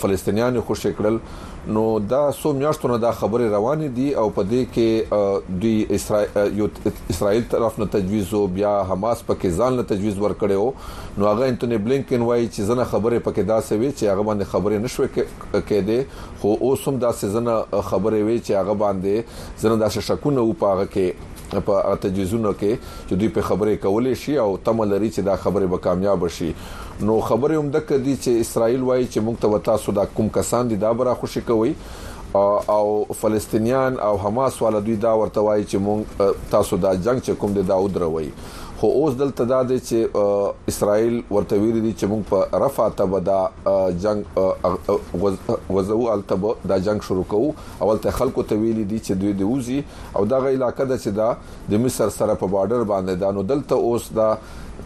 فلسطینیانو 0.03 0.61
خوشی 0.69 0.93
کړل 0.99 1.19
نو 1.67 1.99
دا 1.99 2.19
سو 2.41 2.51
میاشتو 2.53 2.87
نه 2.87 2.97
دا 2.97 3.11
خبره 3.11 3.49
روانه 3.49 3.87
دي 3.99 4.07
او 4.15 4.25
په 4.37 4.43
دې 4.43 4.65
کې 4.77 5.51
دوی 5.61 5.85
اسرائیل 5.97 6.57
یو 6.57 6.67
اسرائیل 7.09 7.43
طرف 7.51 7.79
نه 7.79 7.85
تجویز 7.93 8.33
او 8.39 8.41
بیا 8.57 8.73
حماس 8.89 9.23
پکې 9.27 9.49
ځان 9.59 9.77
له 9.79 9.83
تجویز 9.93 10.17
ورکړیو 10.17 10.65
نو 11.17 11.29
هغه 11.29 11.47
انټونی 11.47 11.81
بلینکن 11.85 12.21
وایي 12.29 12.45
چې 12.55 12.69
زنه 12.71 12.87
خبره 12.93 13.21
پکې 13.29 13.47
دا 13.53 13.61
سوي 13.71 13.91
چې 13.91 14.11
هغه 14.11 14.27
باندې 14.29 14.53
خبره 14.55 14.83
نشوي 14.87 15.11
کې 15.15 15.91
دي 15.91 16.41
خو 16.41 16.53
اوس 16.69 16.87
هم 16.91 16.99
دا 17.05 17.11
سيزنه 17.21 17.81
خبره 17.91 18.17
وي 18.17 18.39
چې 18.39 18.63
هغه 18.63 18.77
باندې 18.83 19.61
زنه 19.65 19.83
دا 19.85 19.93
شکونه 20.11 20.45
او 20.45 20.53
پاغه 20.65 20.87
کې 20.97 21.31
په 21.61 21.95
تجهیزونو 22.01 22.53
کې 22.59 22.77
چې 23.09 23.15
دوی 23.19 23.27
په 23.29 23.41
خبرې 23.41 23.77
کولې 23.85 24.15
شي 24.23 24.37
او 24.37 24.57
تمه 24.63 24.85
لري 24.85 25.09
چې 25.11 25.21
دا 25.21 25.35
خبره 25.37 25.67
به 25.67 25.77
کامیاب 25.77 26.27
شي 26.37 26.53
نو 27.01 27.19
خبره 27.21 27.59
هم 27.59 27.69
د 27.75 27.79
کدي 27.89 28.15
چې 28.23 28.39
اسرائیل 28.45 28.81
وایي 28.83 29.07
چې 29.13 29.19
موږ 29.19 29.35
ته 29.41 29.47
وتا 29.53 29.77
سودا 29.85 30.05
کوم 30.17 30.29
کسان 30.39 30.67
دي 30.73 30.75
دا 30.85 30.91
برا 31.01 31.13
خوشي 31.15 31.41
کوي 31.51 31.73
او 32.69 33.05
فلسطینیان 33.21 33.99
او 34.07 34.15
حماس 34.21 34.61
ول 34.61 34.79
دوی 34.85 34.95
دا 35.05 35.13
ورته 35.23 35.39
وایي 35.47 35.63
چې 35.65 35.75
مونږ 35.87 36.33
تاسو 36.53 36.77
دا 36.85 36.93
جنگ 36.95 37.17
چې 37.21 37.31
کوم 37.43 37.53
دی 37.57 37.63
دا 37.73 37.81
ودروي 37.83 38.29
خو 38.83 38.89
اوس 38.99 39.13
دلته 39.19 39.43
دا 39.49 39.57
دی 39.67 39.75
چې 39.87 40.65
اسرائیل 40.71 41.13
ورته 41.33 41.59
ویری 41.59 41.81
دي 41.83 41.91
چې 41.99 42.07
موږ 42.13 42.23
په 42.31 42.61
رفع 42.63 42.87
تبه 43.01 43.19
دا 43.27 43.91
جنگ 44.05 45.69
غزو 45.75 45.99
التبه 46.15 46.55
دا 46.71 46.77
جنگ 46.87 47.05
شروع 47.09 47.23
کوو 47.33 47.51
اول 47.85 48.01
ته 48.07 48.15
خلکو 48.17 48.45
ته 48.49 48.57
ویلي 48.63 48.83
دي 48.93 48.99
چې 49.05 49.19
دوی 49.21 49.31
دی 49.43 49.47
وزي 49.51 49.77
او 50.17 50.25
دا 50.33 50.39
غی 50.47 50.51
علاقې 50.57 50.89
ده 50.91 50.97
چې 51.03 51.15
دا 51.21 51.29
د 51.75 51.79
مصر 51.85 52.11
سره 52.17 52.35
په 52.43 52.51
بارډر 52.55 52.83
باندې 52.89 53.23
دا 53.23 53.31
نو 53.39 53.47
دلته 53.53 53.79
اوس 53.91 54.09
دا 54.19 54.27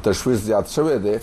تشويش 0.10 0.46
زیات 0.50 0.72
شوه 0.78 1.02
دی 1.08 1.18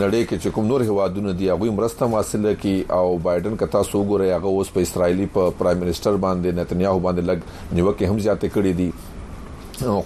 نړۍ 0.00 0.26
کې 0.28 0.36
چې 0.42 0.50
کوم 0.56 0.66
نور 0.70 0.80
هوادونه 0.88 1.32
دی 1.38 1.48
هغه 1.50 1.70
مرسته 1.78 2.06
حاصله 2.14 2.52
کی 2.64 2.74
او 2.98 3.06
بایدن 3.26 3.56
کتا 3.62 3.82
سو 3.90 4.02
ګوري 4.10 4.30
هغه 4.30 4.48
اوس 4.52 4.72
په 4.76 4.84
اسرایلی 4.88 5.26
په 5.38 5.50
پرایم 5.60 5.80
منسٹر 5.84 6.20
باندې 6.26 6.62
نتنیاهو 6.62 7.00
باندې 7.06 7.32
لګ 7.32 7.78
نیوکه 7.80 8.10
هم 8.12 8.18
زیاته 8.26 8.48
کړې 8.54 8.72
دي 8.80 8.88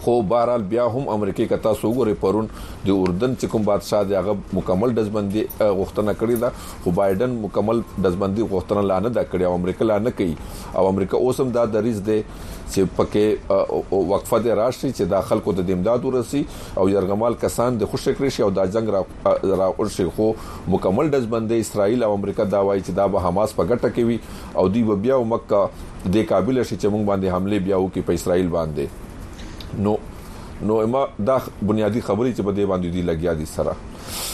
خو 0.03 0.23
بهرال 0.23 0.63
بیا 0.63 0.85
هم 0.89 1.09
امریکای 1.09 1.47
کتا 1.47 1.73
سو 1.81 1.91
غوري 1.93 2.13
پرون 2.23 2.47
د 2.53 2.89
اردن 2.93 3.35
چې 3.41 3.47
کوم 3.53 3.63
بادشاہ 3.69 4.03
دی 4.09 4.15
هغه 4.21 4.57
مکمل 4.59 4.95
دزبندي 4.99 5.43
غوښتنه 5.61 6.15
کړې 6.23 6.39
ده 6.45 6.83
خو 6.87 6.93
بایدن 7.01 7.35
مکمل 7.43 7.83
دزبندي 8.07 8.47
غوښتنه 8.53 8.85
لانه 8.91 9.13
دا 9.19 9.23
کړې 9.27 9.45
او 9.45 9.53
امریکا 9.61 9.87
لانه 9.91 10.15
کوي 10.21 10.81
او 10.81 10.87
امریکا 10.89 11.19
اوس 11.27 11.41
هم 11.43 11.53
دا 11.59 11.65
دریز 11.77 12.01
دی 12.09 12.17
چې 12.23 12.97
پکې 12.97 14.01
وقفه 14.11 14.43
د 14.49 14.59
راشي 14.61 14.91
چې 14.93 15.13
د 15.13 15.23
خلکو 15.31 15.55
د 15.61 15.71
امداد 15.77 16.09
ورسي 16.09 16.41
او 16.85 16.87
يرغمال 16.95 17.39
کسان 17.45 17.79
د 17.85 17.91
خوش 17.93 18.07
فکر 18.11 18.27
شي 18.39 18.47
او 18.47 18.49
دا 18.61 18.65
جنگ 18.79 18.91
را 18.97 19.03
را 19.63 19.71
ورشي 19.79 20.09
خو 20.17 20.27
مکمل 20.77 21.13
دزبندي 21.17 21.61
اسرائیل 21.67 22.03
او 22.09 22.09
امریکا 22.19 22.49
دا 22.57 22.65
وایي 22.71 22.83
چې 22.87 22.99
دا 23.03 23.07
به 23.17 23.29
حماس 23.29 23.55
په 23.61 23.69
ګټه 23.71 23.95
کوي 24.01 24.19
او 24.63 24.67
دوی 24.79 24.99
بیا 25.09 25.21
مکه 25.35 26.11
د 26.19 26.27
کابل 26.35 26.65
شي 26.65 26.81
چې 26.81 26.93
موږ 26.97 27.13
باندې 27.13 27.39
حمله 27.39 27.65
بیا 27.69 27.81
وکړي 27.85 28.11
په 28.11 28.21
اسرائیل 28.23 28.53
باندې 28.57 29.07
نو 29.79 29.95
نو 30.63 30.79
اما 30.83 31.05
دا 31.27 31.37
بنیادی 31.67 32.01
خبرې 32.07 32.35
چې 32.37 32.43
په 32.47 32.53
دې 32.53 32.67
باندې 32.67 32.91
دی 32.95 33.03
لګیا 33.03 33.35
دي 33.35 33.45
سره 33.47 33.77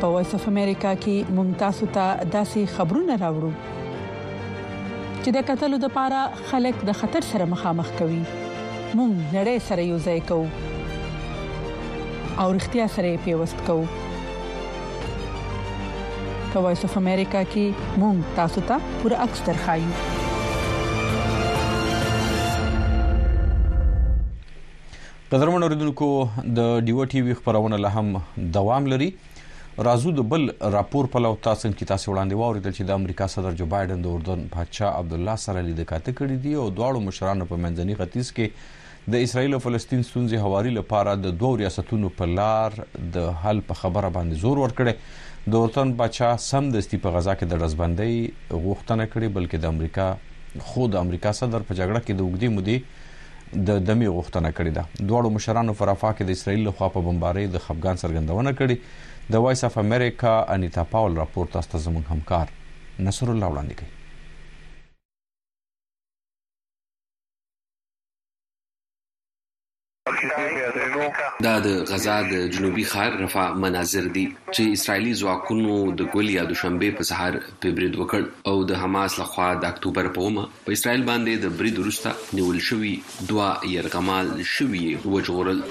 په 0.00 0.06
وایس 0.14 0.30
اف 0.38 0.44
امریکا 0.52 0.92
کې 1.06 1.16
ممتاز 1.40 1.78
ته 1.98 2.06
داسي 2.36 2.62
خبرونه 2.76 3.14
راوړو 3.24 3.52
چې 5.22 5.28
د 5.36 5.38
قتل 5.50 5.72
لپاره 5.88 6.20
خلک 6.52 6.76
د 6.90 6.92
خطر 7.02 7.22
سره 7.32 7.44
مخامخ 7.56 7.88
کوي 7.98 8.22
مونږ 8.96 9.12
نړۍ 9.36 9.56
سره 9.68 9.82
یو 9.90 9.98
ځای 10.08 10.20
کوو 10.32 10.48
او 12.40 12.46
اړتیا 12.54 12.86
سره 12.96 13.08
پیوست 13.28 13.58
کوو 13.70 13.86
په 16.52 16.58
وایس 16.66 16.82
اف 16.88 16.96
امریکا 17.04 17.40
کې 17.54 17.66
مونږ 18.02 18.16
تاسو 18.42 18.60
ته 18.72 18.76
پوره 19.00 19.16
اکثر 19.28 19.56
خایو 19.64 19.90
قدرمن 25.34 25.62
اوریدونکو 25.66 26.06
د 26.56 26.66
ډیو 26.88 27.04
ټي 27.12 27.20
وی 27.28 27.34
خبرونه 27.36 27.76
له 27.84 28.02
هم 28.02 28.18
دوام 28.56 28.84
لري 28.92 29.06
رازو 29.86 30.10
د 30.18 30.26
بل 30.32 30.44
راپور 30.74 31.08
په 31.14 31.22
لور 31.24 31.38
تاسو 31.46 31.70
کې 31.70 31.88
تاسو 31.92 32.10
وړاندې 32.10 32.42
واوریدل 32.42 32.74
چې 32.76 32.88
د 32.90 32.98
امریکا 33.00 33.26
صدر 33.32 33.56
جو 33.60 33.66
بایدن 33.72 34.04
د 34.04 34.12
اردن 34.18 34.44
بادشاه 34.54 34.92
عبد 35.00 35.16
الله 35.18 35.40
سره 35.46 35.64
لیدل 35.70 35.88
کاته 35.92 36.14
کړی 36.20 36.36
دی 36.44 36.52
او 36.64 36.68
دواړو 36.78 37.02
مشرانو 37.08 37.48
په 37.52 37.58
منځني 37.64 37.96
ختیځ 38.02 38.38
کې 38.38 39.10
د 39.14 39.26
اسرایل 39.28 39.58
او 39.58 39.62
فلسطین 39.66 40.06
ستونزې 40.10 40.46
هواري 40.48 40.74
لپاره 40.80 41.16
د 41.26 41.36
دوو 41.44 41.50
ریاستونو 41.62 42.12
په 42.20 42.30
لار 42.40 42.78
د 43.16 43.30
حل 43.46 43.64
په 43.72 43.80
خبره 43.82 44.14
باندې 44.18 44.42
زور 44.46 44.64
ورکړي 44.64 45.52
د 45.56 45.62
اردن 45.64 45.94
بادشاه 46.04 46.40
سم 46.50 46.70
دستي 46.78 47.04
په 47.08 47.16
غزا 47.18 47.36
کې 47.42 47.52
د 47.54 47.66
رزبندۍ 47.66 48.14
غوښتنه 48.40 49.12
کړې 49.12 49.38
بلکې 49.38 49.66
د 49.66 49.74
امریکا 49.74 50.08
خود 50.70 51.00
امریکا 51.04 51.38
صدر 51.44 51.70
په 51.70 51.80
جګړه 51.80 52.00
کې 52.04 52.12
د 52.18 52.28
وګړي 52.28 52.58
مودي 52.58 52.84
د 53.66 53.68
دمي 53.88 54.08
غوښتنه 54.16 54.50
کړې 54.56 54.72
ده 54.78 54.82
دوه 55.08 55.30
مشرانو 55.36 55.72
فرافا 55.80 56.10
کې 56.16 56.22
د 56.24 56.30
اسرایل 56.36 56.62
لخوا 56.68 56.86
په 56.94 57.00
بمبارۍ 57.08 57.44
د 57.48 57.56
خفغان 57.66 57.96
سرګندونه 58.02 58.50
کړې 58.58 58.76
د 59.32 59.34
وایس 59.44 59.60
اف 59.68 59.74
امریکا 59.86 60.32
انیتا 60.56 60.84
پاول 60.94 61.12
راپور 61.22 61.44
تاسو 61.56 61.84
زموږ 61.86 62.04
همکار 62.14 62.46
نصر 63.08 63.26
الله 63.34 63.46
وړاندې 63.52 63.74
کوي 63.78 63.92
دا 71.42 71.52
د 71.66 71.68
غزا 71.90 72.16
د 72.32 72.42
جنوبي 72.56 72.82
ښار 72.90 73.14
رفح 73.20 73.54
مناظر 73.62 74.04
دي 74.16 74.24
چې 74.32 74.74
اسرایلی 74.76 75.14
ځواکونو 75.22 75.74
د 76.02 76.10
ګولیا 76.12 76.42
د 76.50 76.58
شنبه 76.60 76.90
په 76.98 77.06
سهار 77.08 77.38
په 77.64 77.72
برید 77.78 77.96
وکړ 78.00 78.20
او 78.50 78.54
د 78.70 78.78
حماس 78.82 79.16
لخوا 79.22 79.48
د 79.64 79.66
اکتوبر 79.74 80.08
په 80.18 80.22
اومه 80.28 80.44
په 80.66 80.74
اسرایل 80.76 81.02
باندې 81.08 81.44
د 81.44 81.56
برید 81.62 81.80
وروسته 81.82 82.38
نیول 82.40 82.60
شوی 82.68 82.92
دوا 83.30 83.48
يرغمال 83.72 84.30
شوی 84.52 84.84
وجورل 85.16 85.64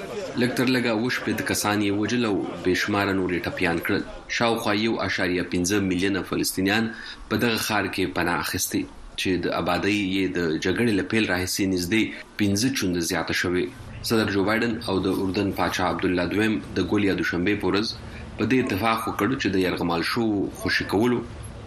لکتر 0.44 0.74
لگا 0.78 0.98
وش 1.06 1.22
په 1.30 1.48
کسانې 1.54 2.02
وجلو 2.02 2.34
بشمار 2.68 3.14
نورې 3.14 3.48
ټپيان 3.48 3.80
کړل 3.86 4.36
شاوخوا 4.40 4.76
یو 4.82 5.00
اشاریه 5.08 5.48
15 5.56 5.88
میلیونه 5.88 6.26
فلسطینیان 6.34 6.92
په 7.32 7.42
دغه 7.46 7.58
ښار 7.70 7.88
کې 7.88 8.20
پناه 8.20 8.44
اخیستي 8.48 8.84
چې 8.92 9.48
د 9.48 9.58
آبادی 9.64 9.98
یې 9.98 10.38
د 10.42 10.54
جګړې 10.60 11.02
لپاره 11.02 11.34
راهسي 11.34 11.72
نږدې 11.78 12.38
15 12.46 12.80
چوند 12.84 13.04
زیاته 13.14 13.42
شوه 13.46 13.92
صدر 14.04 14.26
جو 14.36 14.44
بایدن 14.48 14.74
او 14.90 14.96
د 15.06 15.08
اردن 15.22 15.52
پاچا 15.58 15.84
عبد 15.92 16.06
الله 16.06 16.26
دویم 16.32 16.56
د 16.78 16.88
ګولیا 16.94 17.14
دوشنبه 17.22 17.56
پورز 17.62 17.92
په 18.38 18.44
دې 18.52 18.60
اتفاق 18.64 18.98
وکړ 19.08 19.28
چې 19.42 19.48
د 19.54 19.64
یلغمال 19.66 20.02
شو 20.12 20.26
خوشی 20.60 20.86
کولو 20.94 21.20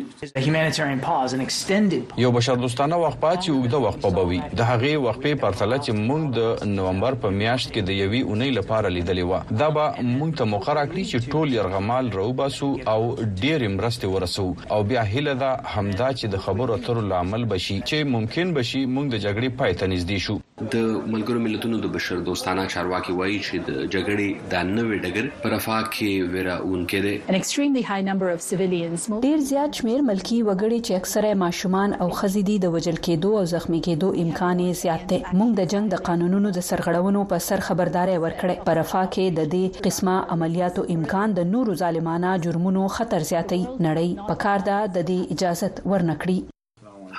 یو 2.24 2.30
بشر 2.36 2.54
دوستانه 2.64 2.96
وقفه 3.04 3.30
چې 3.40 3.48
اوږده 3.52 3.78
وقفه 3.86 4.08
بوي 4.18 4.38
د 4.60 4.68
هغې 4.70 4.94
وقفې 5.06 5.32
پرتله 5.44 5.76
چې 5.84 5.90
موږ 6.08 6.22
د 6.38 6.40
نومبر 6.76 7.12
په 7.24 7.28
میاشت 7.40 7.68
کې 7.70 7.80
د 7.88 7.90
یوې 8.02 8.22
اونۍ 8.30 8.50
لپاره 8.58 8.88
لیدلې 8.96 9.24
و 9.30 9.32
دا 9.64 9.68
به 9.78 9.84
موږ 10.10 10.30
ته 10.42 10.46
مقرره 10.54 10.84
کړي 10.90 11.04
چې 11.10 11.18
ټول 11.34 11.48
يرغمال 11.58 12.06
روباسو 12.18 12.70
او 12.94 12.98
ډېر 13.16 13.60
مرستې 13.76 14.06
ورسو 14.14 14.46
او 14.76 14.80
بیا 14.92 15.02
هله 15.14 15.34
دا 15.44 15.52
همدا 15.76 16.08
چې 16.18 16.24
د 16.36 16.38
خبرو 16.46 16.74
اترو 16.80 17.02
لامل 17.14 17.42
بشي 17.54 17.76
چې 17.80 17.98
ممکن 18.16 18.46
بشي 18.60 18.82
موږ 18.84 19.06
د 19.14 19.16
جګړې 19.26 19.48
پای 19.62 19.72
ته 19.82 19.86
نږدې 19.94 20.20
شو 20.28 20.38
د 20.60 20.76
ملګرو 21.12 21.40
ملتونو 21.46 21.76
د 21.82 21.86
بشر 21.96 22.16
دوستانه 22.28 22.62
چارواکي 22.74 23.12
وایي 23.18 23.38
چې 23.46 23.56
د 23.68 23.84
جګړې 23.94 24.28
د 24.54 24.64
نوې 24.76 24.96
ډګر 25.04 25.26
پر 25.44 25.52
افاق 25.58 25.84
کې 25.96 26.10
ویرا 26.32 26.56
اونکې 26.66 26.98
ده 27.04 27.12
ان 27.32 27.38
ایکستریملی 27.40 27.82
های 27.90 28.02
نمبر 28.08 28.28
اف 28.34 28.40
سیویلینز 28.48 29.02
ډیر 29.26 29.38
زیات 29.52 29.70
شمیر 29.82 30.00
ملکی 30.10 30.38
وګړي 30.48 30.78
چې 30.86 30.92
اکثره 31.04 31.30
ماشومان 31.44 31.90
او 32.04 32.08
خزيدي 32.18 32.56
د 32.66 32.74
وجل 32.74 32.98
کېدو 33.06 33.30
او 33.42 33.44
زخمي 33.54 33.80
کېدو 33.90 34.08
امکان 34.24 34.56
یې 34.66 34.72
زیات 34.82 35.02
دی 35.14 35.18
موږ 35.38 35.50
د 35.62 35.70
جنگ 35.76 35.86
د 35.94 36.04
قانونونو 36.10 36.48
د 36.58 36.68
سرغړونو 36.72 37.20
په 37.32 37.36
سر 37.48 37.58
خبرداري 37.70 38.16
ورکړې 38.24 38.56
پر 38.68 38.76
افاق 38.84 39.06
کې 39.14 39.26
د 39.40 39.50
دې 39.56 39.82
قسمه 39.88 40.16
عملیاتو 40.36 40.82
امکان 40.98 41.28
د 41.40 41.50
نورو 41.54 41.78
ظالمانه 41.86 42.30
جرمونو 42.48 42.82
خطر 43.00 43.20
زیاتې 43.30 43.60
نړۍ 43.88 44.08
پکار 44.32 44.58
ده 44.70 44.78
د 44.96 45.10
دې 45.10 45.38
اجازه 45.38 45.92
ورنکړي 45.94 46.40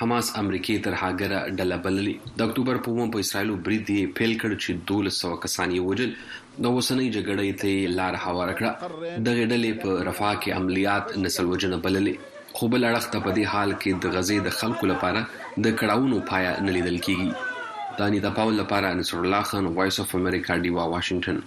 حماس 0.00 0.28
امریکای 0.40 0.74
ترهاګره 0.84 1.38
ډله 1.56 1.76
بللې 1.86 2.36
د 2.36 2.44
اکتوبر 2.50 2.78
په 2.84 2.92
ومه 2.98 3.06
په 3.16 3.24
اسرایلو 3.24 3.56
بریدي 3.66 3.96
فیل 4.20 4.30
کړ 4.44 4.54
چې 4.62 4.78
1200 5.08 5.40
کسان 5.42 5.74
یې 5.74 5.88
وجل 5.88 6.14
د 6.66 6.72
وسنۍ 6.76 7.10
جګړې 7.16 7.58
ته 7.64 7.92
لار 7.98 8.16
هوار 8.22 8.52
کړه 8.60 9.20
د 9.26 9.36
غډلې 9.38 9.72
په 9.84 9.90
رفاه 10.10 10.32
کې 10.42 10.56
عملیات 10.62 11.12
نسل 11.26 11.52
وجنه 11.52 11.80
بللې 11.84 12.56
خو 12.60 12.70
بل 12.76 12.88
اړخ 12.92 13.10
ته 13.12 13.24
په 13.28 13.36
دې 13.38 13.52
حال 13.54 13.76
کې 13.76 14.02
د 14.06 14.16
غزې 14.16 14.38
د 14.46 14.56
خلکو 14.62 14.90
لپاره 14.92 15.24
د 15.68 15.78
کړهونو 15.82 16.24
پایا 16.34 16.56
نه 16.66 16.76
لیدل 16.80 16.98
کیږي 17.08 17.96
دانی 18.02 18.24
د 18.28 18.36
پاول 18.42 18.60
لپاره 18.64 18.96
انصر 18.98 19.22
الله 19.24 19.52
خان 19.54 19.72
وایس 19.80 20.02
اف 20.06 20.16
امریکا 20.24 20.58
دی 20.64 20.76
وا 20.78 20.88
واشنگټن 20.96 21.46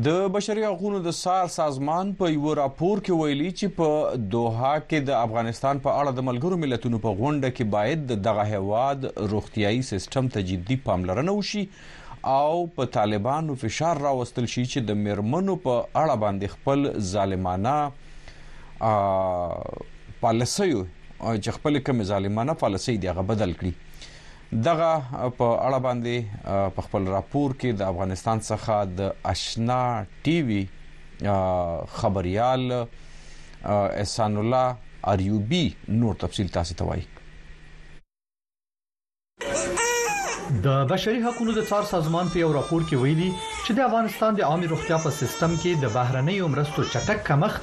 د 0.09 0.21
بشري 0.37 0.63
حقوقو 0.67 0.99
د 1.07 1.13
سار 1.21 1.49
سازمان 1.55 2.13
په 2.21 2.35
یو 2.35 2.53
راپور 2.61 2.95
کې 3.09 3.19
ویلي 3.23 3.49
چې 3.55 3.67
په 3.81 4.21
دوحه 4.37 4.71
کې 4.83 4.99
د 5.09 5.11
افغانستان 5.25 5.75
په 5.87 5.95
اړه 5.97 6.19
د 6.21 6.29
ملګرو 6.29 6.61
ملتونو 6.67 7.01
په 7.07 7.17
غونډه 7.23 7.57
کې 7.57 7.65
باید 7.75 8.23
دغه 8.29 8.47
هواد 8.55 9.11
روغتيایي 9.35 9.83
سیستم 9.91 10.25
ته 10.37 10.47
جدي 10.53 10.79
پاملرنه 10.87 11.35
وشي 11.41 11.65
او 12.25 12.67
په 12.75 12.85
طالبانو 12.95 13.55
فشار 13.61 13.97
راوستل 14.01 14.45
شي 14.51 14.61
چې 14.65 14.81
د 14.89 14.93
مرمنو 15.05 15.55
په 15.65 15.85
اړه 15.95 16.15
باندې 16.15 16.47
خپل 16.55 16.91
ظالمانه 16.99 17.91
ا 18.83 18.85
پالیسي 20.21 20.69
چې 20.85 21.51
خپل 21.57 21.79
کوم 21.89 22.03
ظالمانه 22.11 22.53
پالیسي 22.63 22.95
دغه 23.07 23.21
بدل 23.31 23.51
کړي 23.59 23.73
دغه 24.69 25.03
په 25.39 25.59
اړه 25.67 25.79
باندې 25.87 26.15
په 26.77 26.81
خپل 26.87 27.01
راپور 27.17 27.49
کې 27.59 27.69
د 27.79 27.81
افغانستان 27.95 28.37
څخه 28.39 28.75
د 28.99 29.01
آشنا 29.33 29.81
ټي 30.27 30.37
وي 30.51 30.61
خبريال 31.99 32.63
احسان 32.75 34.37
الله 34.37 34.67
ار 35.13 35.19
یو 35.27 35.39
بي 35.53 35.63
نور 36.03 36.13
تفصيل 36.25 36.47
تاسو 36.59 36.73
ته 36.81 36.87
وایي 36.91 37.05
د 40.61 40.85
بشري 40.91 41.19
حقوقو 41.25 41.53
د 41.55 41.61
څار 41.69 41.83
سازمان 41.91 42.27
په 42.33 42.39
یو 42.39 42.49
راپور 42.55 42.81
کې 42.89 42.97
ویلي 43.03 43.29
چې 43.65 43.73
د 43.77 43.79
افغانستان 43.85 44.35
د 44.35 44.41
عامه 44.47 44.67
روغتیا 44.73 44.97
په 45.05 45.09
سیستم 45.19 45.55
کې 45.61 45.73
د 45.83 45.93
بهرنۍ 45.95 46.37
مرستو 46.53 46.83
چټک 46.93 47.25
کمښت 47.29 47.61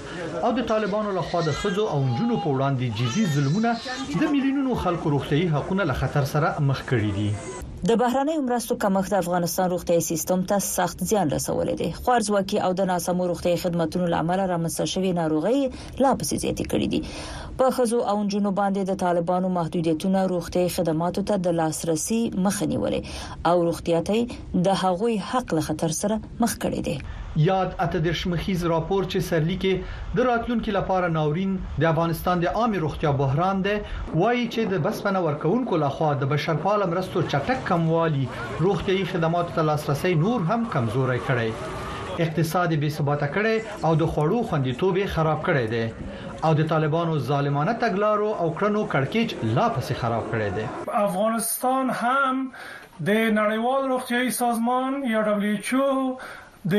او 0.49 0.51
د 0.59 0.67
طالبانو 0.73 1.13
لخوا 1.19 1.41
د 1.49 1.53
خځو 1.61 1.85
او 1.93 1.99
نجونو 2.11 2.37
په 2.43 2.49
وړاندې 2.55 2.95
جدي 2.99 3.25
ظلمونه 3.35 3.77
د 4.21 4.35
میلیونونو 4.35 4.75
خلکو 4.83 5.15
روغتيي 5.17 5.47
حقوقونه 5.55 5.85
له 5.91 5.95
خطر 6.03 6.25
سره 6.35 6.49
مخ 6.69 6.79
کړي 6.93 7.11
دي 7.19 7.31
د 7.89 7.97
بهرنۍ 8.01 8.37
مرستو 8.47 8.75
کمښت 8.83 9.11
د 9.13 9.17
افغانستان 9.25 9.67
روغتي 9.73 9.95
سیستم 10.09 10.41
ته 10.49 10.57
سخت 10.77 10.99
زیان 11.11 11.27
رسولی 11.37 11.75
دی 11.81 11.87
خوارځواکي 12.03 12.57
او 12.65 12.71
د 12.81 12.87
ناسمو 12.91 13.25
روغتي 13.31 13.53
خدماتو 13.63 14.07
لامل 14.15 14.41
رامنځته 14.53 14.85
شوی 14.95 15.13
ناروغي 15.21 15.61
لا 16.03 16.11
پسې 16.21 16.35
زیاتې 16.43 16.65
کړې 16.71 16.87
دي 16.95 17.01
په 17.63 17.67
خزو 17.77 17.99
او 18.11 18.17
جنوب 18.35 18.55
باندې 18.61 18.83
د 18.91 18.99
طالبانو 19.05 19.49
محدودیتونه 19.59 20.21
روغتي 20.33 20.65
خدماتو 20.77 21.25
ته 21.31 21.37
د 21.47 21.57
لاسرسي 21.63 22.21
مخنیوي 22.49 23.01
او 23.53 23.57
روغتياتي 23.69 24.21
د 24.69 24.79
هغوی 24.83 25.15
حق 25.33 25.55
له 25.61 25.69
خطر 25.71 25.97
سره 26.01 26.21
مخ 26.47 26.59
کړی 26.63 26.81
دی 26.91 26.97
یاد 27.37 27.75
اته 27.81 27.99
د 28.05 28.13
شمخیز 28.21 28.65
راپور 28.71 29.05
چې 29.11 29.25
سرلیکې 29.25 30.17
د 30.19 30.25
راتلونکو 30.29 30.71
لپاره 30.77 31.11
ناورین 31.17 31.53
د 31.83 31.85
افغانستان 31.91 32.41
د 32.45 32.55
عامه 32.61 32.79
روغتیا 32.85 33.13
بحران 33.21 33.61
دی 33.67 33.75
وایي 33.75 34.49
چې 34.49 34.73
د 34.73 34.83
بسپنه 34.87 35.21
ورکونکو 35.27 35.77
لخوا 35.83 36.09
د 36.23 36.31
بشرپال 36.33 36.85
مرستو 36.95 37.23
چټک 37.29 37.63
کموالی 37.69 38.25
روغتیايي 38.65 39.05
خدماتو 39.13 39.55
ته 39.59 39.67
لاسرسي 39.69 40.13
نور 40.25 40.49
هم 40.51 40.61
کمزوري 40.75 41.21
کړی 41.29 41.79
اقتصاد 42.25 42.75
بې 42.81 42.91
ثباته 42.97 43.31
کړي 43.39 43.85
او 43.89 43.95
د 44.05 44.13
خوړو 44.15 44.51
خوندیتوب 44.51 44.99
خراب 45.15 45.45
کړي 45.51 45.71
دي 45.75 46.29
او 46.49 46.53
د 46.63 46.69
طالبانو 46.75 47.17
ظالمانه 47.31 47.79
تګلارو 47.87 48.35
او 48.35 48.51
کړنو 48.59 48.85
کړکیچ 48.97 49.57
لا 49.57 49.71
پسې 49.79 50.03
خراب 50.05 50.29
کړي 50.35 50.51
دي 50.59 51.01
افغانستان 51.07 51.97
هم 52.03 52.45
د 53.09 53.25
نړیوال 53.41 53.91
روغتیايي 53.95 54.31
سازمان 54.43 55.03
یا 55.15 55.23
WHO 55.31 55.91
د 56.63 56.75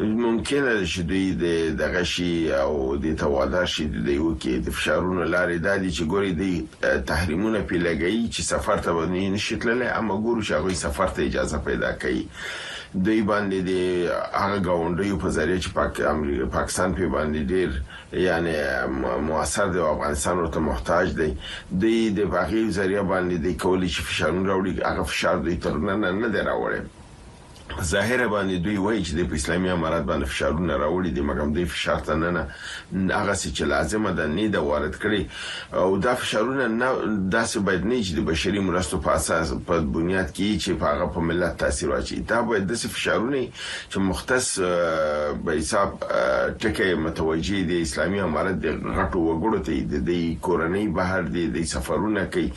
ممکنه 0.00 0.76
ده 0.76 0.86
چې 0.86 0.98
دوی 1.12 1.26
د 1.44 1.74
دغه 1.82 2.04
شي 2.14 2.30
او 2.52 2.96
د 3.06 3.16
توادر 3.24 3.66
شي 3.76 3.84
د 3.88 4.08
یو 4.18 4.30
کې 4.40 4.68
د 4.68 4.78
فشارونو 4.78 5.24
لارې 5.24 5.58
د 5.66 5.82
دې 5.82 5.90
چې 5.96 6.04
ګوري 6.12 6.32
د 6.42 7.02
تحریمونه 7.12 7.60
په 7.72 7.76
لګي 7.88 8.22
چې 8.32 8.42
سفر 8.52 8.76
ته 8.86 9.06
نه 9.16 9.36
شي 9.48 9.56
تللی 9.66 9.88
اما 9.88 10.14
ګورو 10.26 10.42
چې 10.44 10.52
هغه 10.58 10.74
سفر 10.86 11.08
ته 11.18 11.22
اجازه 11.30 11.58
پیدا 11.68 11.92
کوي 12.06 12.24
دوی 13.04 13.20
باندې 13.30 13.58
د 13.70 13.72
هغه 14.42 14.58
غونډې 14.80 15.08
په 15.22 15.28
ذریعہ 15.36 15.62
چې 15.64 15.70
پاک 15.78 15.92
پاکستان 16.56 16.88
په 16.98 17.04
باندې 17.14 17.40
ډیر 17.52 17.70
یعنی 18.26 18.52
موثر 19.28 19.66
دی 19.74 19.80
افغانستان 19.94 20.34
ورته 20.38 20.60
محتاج 20.70 21.06
دی 21.18 21.28
دوی 21.82 21.98
د 22.18 22.32
باغی 22.36 22.62
ذریعہ 22.78 23.02
باندې 23.12 23.36
د 23.46 23.58
کولی 23.64 23.88
شي 23.94 24.02
فشارونه 24.10 24.48
راوړي 24.50 24.72
هغه 24.90 25.02
فشار 25.12 25.36
دوی 25.44 25.56
تر 25.66 25.72
نن 25.86 26.02
نه 26.24 26.28
دی 26.36 26.40
راوړی 26.50 26.80
ظاهر 27.82 28.28
باندې 28.28 28.56
دوی 28.64 28.76
وایي 28.78 29.02
چې 29.04 29.12
د 29.16 29.20
اسلامي 29.38 29.70
امارات 29.76 30.04
باندې 30.10 30.26
فشارونه 30.32 30.74
راوړي 30.76 31.10
دي 31.16 31.22
مګم 31.30 31.48
دوی 31.54 31.64
فشار 31.72 32.00
ته 32.08 32.14
نه 32.20 32.30
نه 32.36 32.42
هغه 33.20 33.34
څه 33.34 33.48
چې 33.56 33.64
لازم 33.72 34.06
ده 34.20 34.26
نه 34.36 34.46
د 34.54 34.64
وارد 34.68 34.94
کړي 35.02 35.22
او 35.80 35.98
دا 36.06 36.14
فشارونه 36.20 36.66
نه 36.80 36.88
داسې 37.34 37.58
باید 37.66 37.82
نه 37.90 37.98
چې 38.04 38.12
د 38.18 38.24
بشري 38.30 38.60
مرستو 38.68 38.98
په 39.08 39.10
اساس 39.16 39.52
په 39.66 39.74
بنیاد 39.94 40.28
کې 40.36 40.48
چې 40.62 40.70
په 40.80 40.86
هغه 40.92 41.06
په 41.16 41.20
ملت 41.32 41.58
تاثیر 41.64 41.90
واچي 41.90 42.20
دا 42.32 42.40
باید 42.52 42.68
داسې 42.72 42.86
فشارونه 42.96 43.42
چې 43.90 43.96
مختص 44.12 44.48
به 45.44 45.52
حساب 45.58 45.88
ټکي 46.62 46.90
متوجي 47.08 47.62
دي 47.72 47.82
اسلامي 47.82 48.20
امارات 48.20 48.58
د 48.64 48.66
غټو 48.98 49.18
وګړو 49.28 49.58
ته 49.68 50.02
د 50.08 50.38
کورنۍ 50.46 50.86
بهر 51.00 51.22
دي 51.36 51.46
د 51.56 51.64
سفرونه 51.76 52.24
کوي 52.32 52.52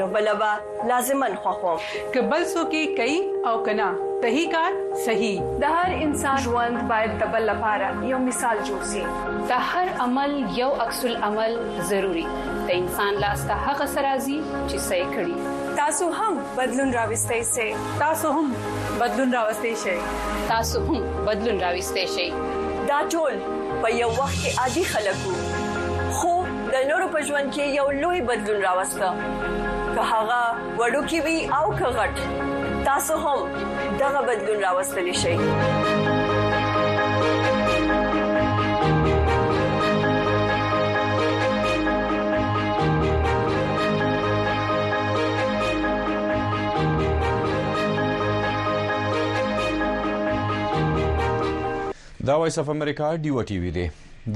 نو 0.00 0.06
بلبا 0.16 0.50
لازمن 0.90 1.34
خوخم 1.34 1.80
که 2.16 2.22
بل 2.32 2.44
سو 2.52 2.64
کې 2.64 2.98
کئ 2.98 3.14
او 3.50 3.56
کنا 3.68 3.88
تہی 4.22 4.44
کار 4.54 4.72
صحیح 5.06 5.40
د 5.64 5.74
هر 5.78 5.94
انسان 6.06 6.38
ژوند 6.46 6.82
باید 6.92 7.18
د 7.24 7.32
بل 7.34 7.42
لپاره 7.50 7.90
یو 8.12 8.18
مثال 8.28 8.58
جوړ 8.68 8.80
شي 8.92 9.04
د 9.48 9.50
هر 9.72 9.90
عمل 10.06 10.34
یو 10.60 10.70
عکس 10.86 11.04
العمل 11.10 11.58
ضروری 11.90 12.26
د 12.46 12.72
انسان 12.80 13.14
لاس 13.26 13.44
ته 13.50 13.68
هغه 13.68 13.86
سرازي 13.96 14.38
چې 14.68 14.76
صحیح 14.88 15.12
کړي 15.18 15.76
تاسو 15.82 16.10
هم 16.20 16.40
بدلون 16.62 16.94
راوستئ 17.00 17.42
شئ 17.54 17.68
تاسو 18.06 18.30
هم 18.38 18.54
بدلون 19.04 19.34
راوستئ 19.40 19.74
شئ 19.84 19.98
تاسو 20.54 20.84
هم 20.88 21.28
بدلون 21.30 21.60
راوستئ 21.66 22.06
شئ 22.16 22.30
دا 22.88 22.98
ټول 23.12 23.55
په 23.82 23.88
یو 24.02 24.08
وخت 24.16 24.36
کې 24.42 24.58
عادي 24.60 24.82
خلک 24.92 25.18
وو 25.30 26.12
خو 26.18 26.32
د 26.74 26.86
نورو 26.90 27.08
په 27.14 27.20
ژوند 27.30 27.54
کې 27.54 27.64
یو 27.78 27.86
لوی 28.04 28.20
بدلون 28.30 28.62
راوسته 28.62 29.08
که 29.94 30.02
هغه 30.12 30.40
وړوکی 30.78 31.18
وي 31.26 31.36
او 31.58 31.66
که 31.80 31.86
غټ 31.96 32.16
تاسو 32.88 33.14
هم 33.24 33.38
دغه 34.04 34.20
بدلون 34.30 34.58
راوستلی 34.68 35.14
شئ 35.24 35.36
دا 52.26 52.34
وایس 52.40 52.58
اف 52.58 52.68
امریکا 52.72 53.08
ډیو 53.24 53.40
ټی 53.48 53.56
وی 53.62 53.70
دی 53.74 53.82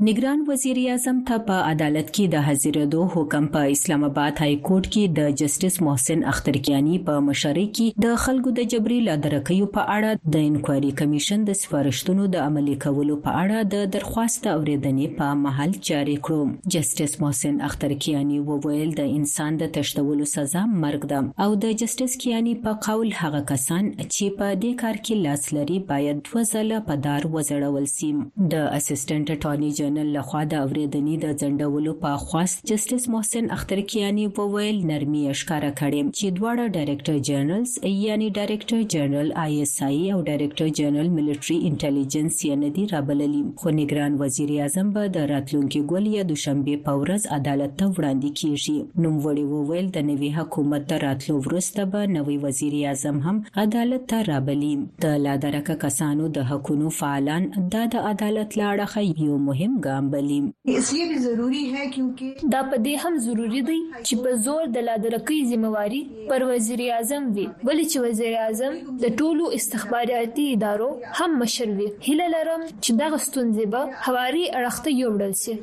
نگران 0.00 0.44
وزیر 0.48 0.76
اعظم 0.90 1.16
ته 1.28 1.38
په 1.46 1.56
عدالت 1.68 2.11
کې 2.16 2.26
د 2.32 2.42
حاضرېدو 2.48 2.98
حکم 3.14 3.46
په 3.54 3.70
اسلام 3.76 4.02
آباد 4.08 4.42
های 4.42 4.58
کورټ 4.66 4.87
کې 4.96 5.14
د 5.14 5.30
جسټس 5.40 5.78
محسن 5.87 6.20
اخترکیانی 6.32 6.98
په 7.08 7.16
مشرۍ 7.28 7.64
کې 7.78 8.04
د 8.04 8.20
خلکو 8.24 8.52
د 8.58 8.66
جبري 8.74 8.98
لادرکیو 9.06 9.66
په 9.76 9.84
اړه 9.94 10.32
د 10.37 10.44
انکوایري 10.50 10.92
کمیشن 11.00 11.46
د 11.48 11.58
سفارښتونو 11.62 12.26
د 12.34 12.42
عملي 12.50 12.76
کولو 12.84 13.16
په 13.24 13.32
اړه 13.38 13.72
د 13.72 13.90
درخواست 13.96 14.46
اوریدنې 14.52 15.16
په 15.18 15.32
محل 15.40 15.74
جاری 15.90 16.14
کړو 16.30 16.70
جسټس 16.76 17.18
محسن 17.24 17.58
اخترکیانی 17.70 18.38
وویل 18.52 18.94
د 19.02 19.11
انسان 19.18 19.58
د 19.64 19.72
تشتولو 19.78 20.30
سزا 20.34 20.64
مرګ 20.76 21.12
ده 21.14 21.20
او 21.48 21.58
د 21.66 21.74
جسټس 21.82 22.16
کیانی 22.24 22.54
په 22.68 22.76
قول 22.87 23.12
هغه 23.24 23.42
کسان 23.52 23.90
چې 23.90 24.38
په 24.38 24.54
دې 24.54 24.82
کار 24.87 25.02
کې 25.02 25.26
لاس 25.26 25.50
لري 25.58 25.82
باید 25.92 26.32
وزله 26.38 26.80
په 26.92 27.00
دار 27.11 27.28
وزړول 27.37 27.92
سي 27.96 28.14
د 28.22 28.64
اسسټنټ 28.78 29.38
اټورنی 29.38 29.74
جنرال 29.88 30.09
لخوا 30.18 30.40
د 30.48 30.55
اوریدنې 30.62 31.20
د 31.20 31.42
ځندولو 31.42 31.92
په 32.05 32.16
خواست 32.22 32.64
جسټس 32.70 33.05
محسن 33.12 33.46
اخترکیانی 33.57 34.24
وویل 34.38 34.81
نرمي 34.90 35.20
اشکارا 35.35 35.70
کړي 35.79 36.18
چې 36.18 36.35
دواړه 36.38 36.64
ډایریکټر 36.77 37.22
جنرالز 37.29 37.72
یعنی 38.09 38.29
ډایریکټر 38.38 38.83
جنرال 38.94 39.31
آی 39.42 39.55
اس 39.66 39.72
آی 39.88 39.98
او 40.14 40.18
ډایریکټر 40.29 40.72
جنرال 40.81 41.09
ملټری 41.18 41.57
انټيليجنس 41.70 42.40
یعنی 42.51 42.70
دی 42.79 42.85
رابللی 42.92 43.40
خو 43.62 43.72
نگران 43.79 44.18
وزیر 44.24 44.53
اعظم 44.66 44.90
به 44.98 45.12
د 45.16 45.24
راتلونکي 45.33 45.83
ګول 45.94 46.11
یا 46.16 46.27
دوشنبه 46.33 46.83
په 46.88 46.98
ورځ 47.05 47.33
عدالت 47.38 47.74
ته 47.83 47.90
وړاندې 47.94 48.42
کیږي 48.42 49.07
نو 49.07 49.14
وړي 49.16 49.55
وویل 49.55 49.90
د 49.98 50.07
نوي 50.11 50.33
حکومت 50.40 50.87
د 50.92 51.03
راتلو 51.07 51.38
وروسته 51.48 51.88
به 51.96 52.12
نوي 52.18 52.38
وزیر 52.46 52.79
اعظم 52.83 53.22
هم 53.31 53.37
عدالت 53.64 54.07
ته 54.14 54.22
رابلی 54.33 54.70
د 55.09 55.16
لادرکه 55.29 55.81
کسانو 55.88 56.31
د 56.40 56.46
حقونو 56.55 56.94
فعالان 57.01 57.51
د 57.77 57.96
عدالت 58.12 58.61
لاړه 58.62 59.27
یو 59.27 59.42
مهم 59.51 59.74
هم 59.78 59.84
ګام 59.86 60.10
بلی 60.10 60.40
دا 62.52 62.60
په 62.70 62.76
دې 62.84 62.94
هم 63.02 63.14
ضروری 63.26 63.62
دی 63.68 63.80
چې 64.06 64.14
په 64.22 64.30
زور 64.44 64.62
د 64.74 64.78
لادرکی 64.88 65.38
ځمواري 65.50 66.02
پر 66.28 66.40
وزیر 66.50 66.80
اعظم 66.94 67.22
وي 67.36 67.46
بل 67.66 67.78
چې 67.90 67.98
وزیر 68.04 68.32
اعظم 68.44 68.72
د 69.02 69.04
ټولو 69.18 69.44
استخباراتي 69.58 70.44
ادارو 70.54 70.90
هم 71.18 71.30
مشر 71.42 71.68
وي 71.78 71.88
هله 72.06 72.26
لرم 72.34 72.62
چې 72.82 72.90
دغه 73.02 73.18
ستونزې 73.26 73.64
به 73.72 73.82
هواري 74.06 74.44
اړخته 74.58 74.90
یوړل 75.02 75.34
شي 75.42 75.54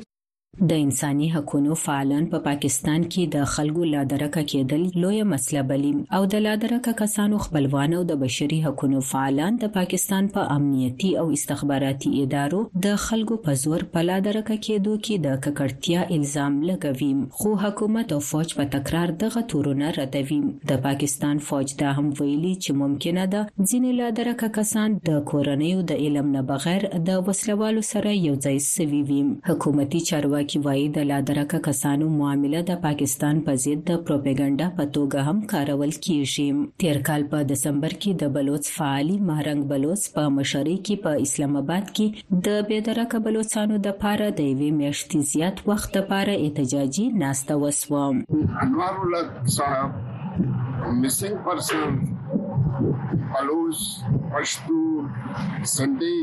د 0.60 0.72
انساني 0.72 1.26
حقوقو 1.32 1.74
فعالان 1.78 2.26
په 2.30 2.38
پا 2.44 2.50
پاکستان 2.52 3.02
کې 3.06 3.32
د 3.32 3.48
خلکو 3.54 3.84
لادرکه 3.88 4.42
کېدل 4.52 4.84
لوی 5.02 5.18
مسله 5.32 5.62
بلیم 5.72 5.96
او 6.18 6.20
د 6.34 6.40
لادرکه 6.44 6.92
کسانو 7.00 7.38
خپلوانو 7.46 7.98
د 8.10 8.16
بشري 8.22 8.60
حقوقو 8.66 9.00
فعالان 9.08 9.58
د 9.64 9.68
پاکستان 9.74 10.28
په 10.36 10.44
پا 10.46 10.54
امنیتی 10.60 11.10
او 11.22 11.24
استخباراتي 11.38 12.12
ادارو 12.22 12.60
د 12.86 12.96
خلکو 13.02 13.36
په 13.48 13.56
زور 13.64 13.84
په 13.96 14.04
لادرکه 14.06 14.56
کېدو 14.68 14.96
کې 15.02 15.26
د 15.26 15.42
ککړتیا 15.48 16.06
الزام 16.16 16.56
لګوي 16.70 17.36
خو 17.42 17.52
حکومت 17.66 18.16
او 18.16 18.20
فوج 18.30 18.56
په 18.62 18.66
تکرار 18.76 19.14
دغه 19.24 19.44
تورونه 19.54 19.92
ردوي 19.98 20.40
د 20.72 20.80
پاکستان 20.88 21.44
فوج 21.50 21.76
دا 21.84 21.92
هم 22.00 22.06
ویلي 22.20 22.54
چې 22.54 22.78
ممکنه 22.84 23.26
ده 23.36 23.44
ځینې 23.60 24.00
لادرکه 24.00 24.50
کسان 24.58 24.96
د 25.12 25.22
کورنیو 25.34 25.84
د 25.92 26.02
علم 26.08 26.32
نه 26.40 26.46
بغیر 26.54 26.90
د 27.12 27.22
وسلوالو 27.30 27.86
سره 27.92 28.16
یو 28.22 28.34
ځای 28.48 28.58
سوي 28.72 29.04
وي 29.12 29.20
حکومتي 29.52 30.04
چارواکي 30.10 30.44
کې 30.50 30.58
وایي 30.66 30.84
د 30.96 31.06
لادرکه 31.10 31.58
کسانو 31.66 32.08
معاملې 32.18 32.60
د 32.70 32.76
پاکستان 32.86 33.40
په 33.48 33.54
ضد 33.64 33.80
د 33.90 34.00
پروپاګاندا 34.08 34.68
په 34.78 34.84
توګه 34.96 35.30
هم 35.30 35.40
کارول 35.52 35.92
کیږي 36.06 36.46
تیر 36.82 37.00
کال 37.08 37.22
په 37.32 37.40
دسمبر 37.52 37.94
کې 38.02 38.10
د 38.22 38.34
بلوچ 38.36 38.64
فعالی 38.76 39.16
مهرنګ 39.28 39.60
بلوچ 39.72 40.02
په 40.16 40.22
مشرۍ 40.36 40.76
کې 40.86 41.02
په 41.06 41.22
اسلام 41.26 41.56
آباد 41.62 41.84
کې 41.98 42.40
د 42.48 42.60
بيدرکه 42.70 43.18
بلوچستانو 43.28 43.80
د 43.86 43.98
پاره 44.04 44.28
د 44.40 44.52
وی 44.60 44.70
میاشتې 44.80 45.32
زیات 45.32 45.56
وخت 45.70 45.90
لپاره 46.00 46.38
احتجاجي 46.44 47.06
ناسته 47.24 47.60
وسوم 47.64 48.22
انوار 48.66 48.94
الله 49.06 49.56
صاحب 49.60 50.02
missing 51.04 51.36
person 51.46 51.94
بلوچ 52.80 53.78
پښتو 54.30 54.80
سندي 55.76 56.18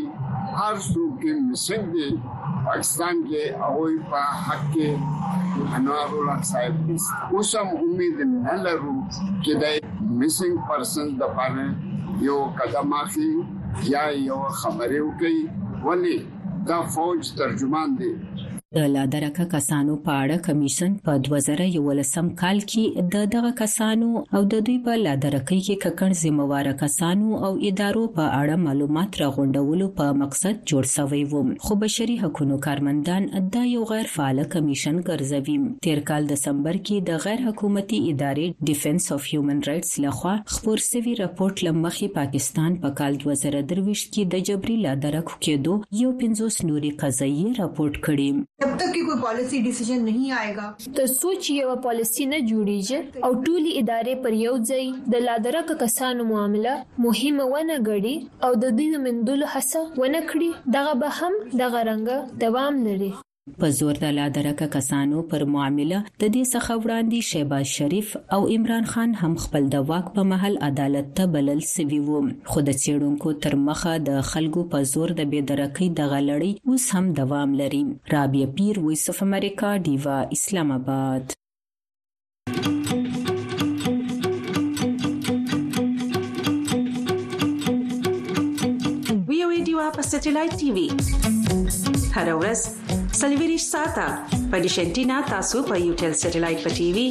هر 0.59 0.75
څوک 0.91 1.11
کې 1.21 1.31
مسنګ 1.49 1.83
دي 1.93 2.09
پاکستان 2.67 3.15
کې 3.27 3.43
هغه 3.61 3.87
په 4.11 4.19
حق 4.45 4.61
کې 4.73 4.89
انوار 5.77 6.05
الله 6.17 6.37
صاحب 6.51 7.33
اوس 7.33 7.49
هم 7.61 7.69
امید 7.85 8.17
نه 8.45 8.53
لرو 8.65 8.95
چې 9.43 9.51
دا 9.63 9.71
مسنګ 10.21 10.53
پرسن 10.69 11.07
د 11.21 11.33
پاره 11.37 11.67
یو 12.27 12.39
قدم 12.59 12.93
اخلي 13.01 13.33
یا 13.93 14.03
یو 14.29 14.39
خبره 14.61 14.99
وکړي 15.05 15.41
ولی 15.87 16.17
دا 16.69 16.77
فوج 16.95 17.21
ترجمان 17.39 17.87
دی 17.99 18.11
د 18.75 18.85
لادرکه 18.91 19.43
کسانو 19.49 19.95
په 20.05 20.13
اړه 20.21 20.37
کمیشن 20.45 20.93
په 21.07 21.13
2011 21.25 22.29
کال 22.39 22.61
کې 22.69 23.03
د 23.15 23.25
دغه 23.33 23.49
کسانو 23.57 24.07
او 24.37 24.39
د 24.53 24.61
دوی 24.69 24.77
په 24.87 24.95
لادرکه 25.01 25.57
کې 25.59 25.83
ککړ 25.83 26.15
ذمہوار 26.21 26.69
کسانو 26.79 27.41
او 27.49 27.51
ادارو 27.69 28.05
په 28.15 28.25
اړه 28.37 28.63
معلومات 28.63 29.19
راغونډولو 29.23 29.89
په 29.99 30.15
مقصد 30.21 30.63
جوړ 30.71 30.89
شوی 30.93 31.21
و 31.33 31.41
خو 31.65 31.77
بشري 31.83 32.15
حقوقو 32.23 32.57
کارمندان 32.67 33.27
دا 33.57 33.63
یو 33.73 33.83
غیر 33.91 34.09
فعال 34.15 34.43
کمیشن 34.57 34.97
ګرځوي 35.03 35.77
تیر 35.89 36.01
کال 36.09 36.27
دسمبر 36.33 36.81
کې 36.81 37.07
د 37.11 37.21
غیر 37.27 37.45
حکومتي 37.49 38.01
ادارې 38.07 38.67
ډیفنس 38.71 39.11
اف 39.17 39.29
هیومن 39.33 39.61
رائټس 39.69 40.01
لخوا 40.07 40.33
خبر 40.55 40.85
سوي 40.87 41.15
راپورټ 41.21 41.69
لمخې 41.69 42.17
پاکستان 42.17 42.81
په 42.81 42.89
پا 42.89 42.93
کال 43.03 43.21
2023 43.27 44.09
کې 44.09 44.33
د 44.35 44.45
جبري 44.51 44.81
لادرکه 44.89 45.39
کېدو 45.47 46.03
یو 46.03 46.17
50 46.25 46.59
نوري 46.73 46.93
قضایي 47.05 47.47
راپورټ 47.61 48.05
کړی 48.11 48.29
जब 48.63 48.77
तक 48.79 48.91
कि 48.93 48.99
कोई 49.05 49.15
पॉलिसी 49.21 49.57
डिसीजन 49.63 50.03
नहीं 50.09 50.31
आएगा 50.41 50.67
تر 50.97 51.07
څو 51.21 51.29
چې 51.43 51.51
یو 51.61 51.75
پالیسی 51.85 52.23
نه 52.33 52.37
جوړیږي 52.51 52.99
او 53.25 53.31
ټولي 53.45 53.71
ادارې 53.81 54.13
پر 54.23 54.31
یو 54.45 54.53
ځای 54.69 54.85
د 55.13 55.23
لادرک 55.27 55.73
کسانو 55.83 56.23
معامله 56.31 56.75
مهمه 57.05 57.47
ونه 57.53 57.75
ګړي 57.87 58.15
او 58.45 58.51
د 58.63 58.65
دې 58.79 58.87
مندلو 59.05 59.45
هڅه 59.55 59.81
ونه 60.01 60.21
کړي 60.29 60.49
دغه 60.75 60.93
به 61.01 61.09
هم 61.19 61.33
دغه 61.65 61.79
رنګ 61.89 62.05
دوام 62.45 62.73
لري 62.87 63.11
په 63.59 63.67
زور 63.77 63.95
د 64.03 64.07
لادرکه 64.17 64.65
کسانو 64.73 65.19
پر 65.31 65.41
معامله 65.53 65.97
د 66.21 66.23
دې 66.35 66.43
څخه 66.53 66.71
وړاندې 66.83 67.19
شیباز 67.31 67.65
شریف 67.77 68.07
او 68.35 68.41
عمران 68.55 68.85
خان 68.91 69.09
هم 69.21 69.33
خپل 69.45 69.63
د 69.73 69.81
واک 69.89 70.05
په 70.17 70.21
محل 70.31 70.53
عدالت 70.69 71.07
ته 71.19 71.23
بلل 71.33 71.61
سوي 71.75 71.99
وو 72.09 72.21
خو 72.53 72.59
د 72.69 72.77
چیرونکو 72.83 73.29
تر 73.45 73.55
مخه 73.67 73.93
د 74.09 74.21
خلکو 74.31 74.61
په 74.75 74.87
زور 74.93 75.09
د 75.19 75.27
بيدرکۍ 75.33 75.87
د 75.99 76.07
غلړۍ 76.13 76.51
اوس 76.73 76.85
هم 76.97 77.05
دوام 77.19 77.49
لري 77.61 77.81
رابعه 78.13 78.47
پیر 78.59 78.75
وایس 78.85 79.03
اف 79.15 79.19
امریکا 79.27 79.71
دیوا 79.89 80.15
اسلام 80.37 80.71
آباد 80.77 81.35
ویو 89.27 89.49
ایډیو 89.49 89.79
اپ 89.89 89.95
سټلایټ 90.13 90.63
ټي 90.63 90.71
وی 90.79 90.87
هر 92.15 92.27
ورځ 92.39 92.82
سلویریش 93.21 93.63
ساته 93.71 94.05
په 94.51 94.57
ډیش 94.65 94.75
انټینا 94.83 95.17
تاسو 95.31 95.57
په 95.67 95.75
یو 95.85 95.89
ټل 96.01 96.13
سټلایټ 96.23 96.59
په 96.67 96.71
ټي 96.77 96.87
وي 96.95 97.03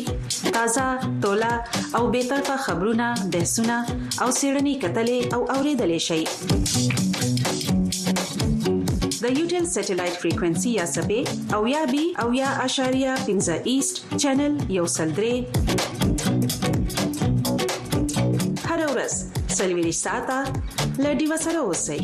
تازه 0.57 0.87
تولا 1.25 1.51
او 1.99 2.03
به 2.15 2.21
تر 2.31 2.41
په 2.49 2.57
خبرونه 2.65 3.07
ده 3.37 3.43
سونه 3.55 3.77
او 4.23 4.29
سیړنی 4.39 4.75
کتلې 4.83 5.21
او 5.37 5.41
اوریدلې 5.57 6.01
شي 6.09 6.21
د 9.25 9.27
یوټل 9.39 9.65
سټلایټ 9.77 10.15
فریکوئنسي 10.25 10.71
یا 10.81 10.87
سپې 10.97 11.21
او 11.59 11.63
یا 11.77 11.83
بي 11.93 12.05
او 12.25 12.27
یا 12.43 12.51
اشاریه 12.67 13.15
پنځه 13.27 13.55
ایست 13.73 13.95
چینل 14.21 14.53
یو 14.79 14.87
سلدري 14.99 15.37
هر 18.71 18.79
ورځ 18.93 19.13
سلویریش 19.63 19.99
ساته 20.07 20.39
لډي 21.05 21.27
وسره 21.35 21.61
اوسئ 21.67 22.01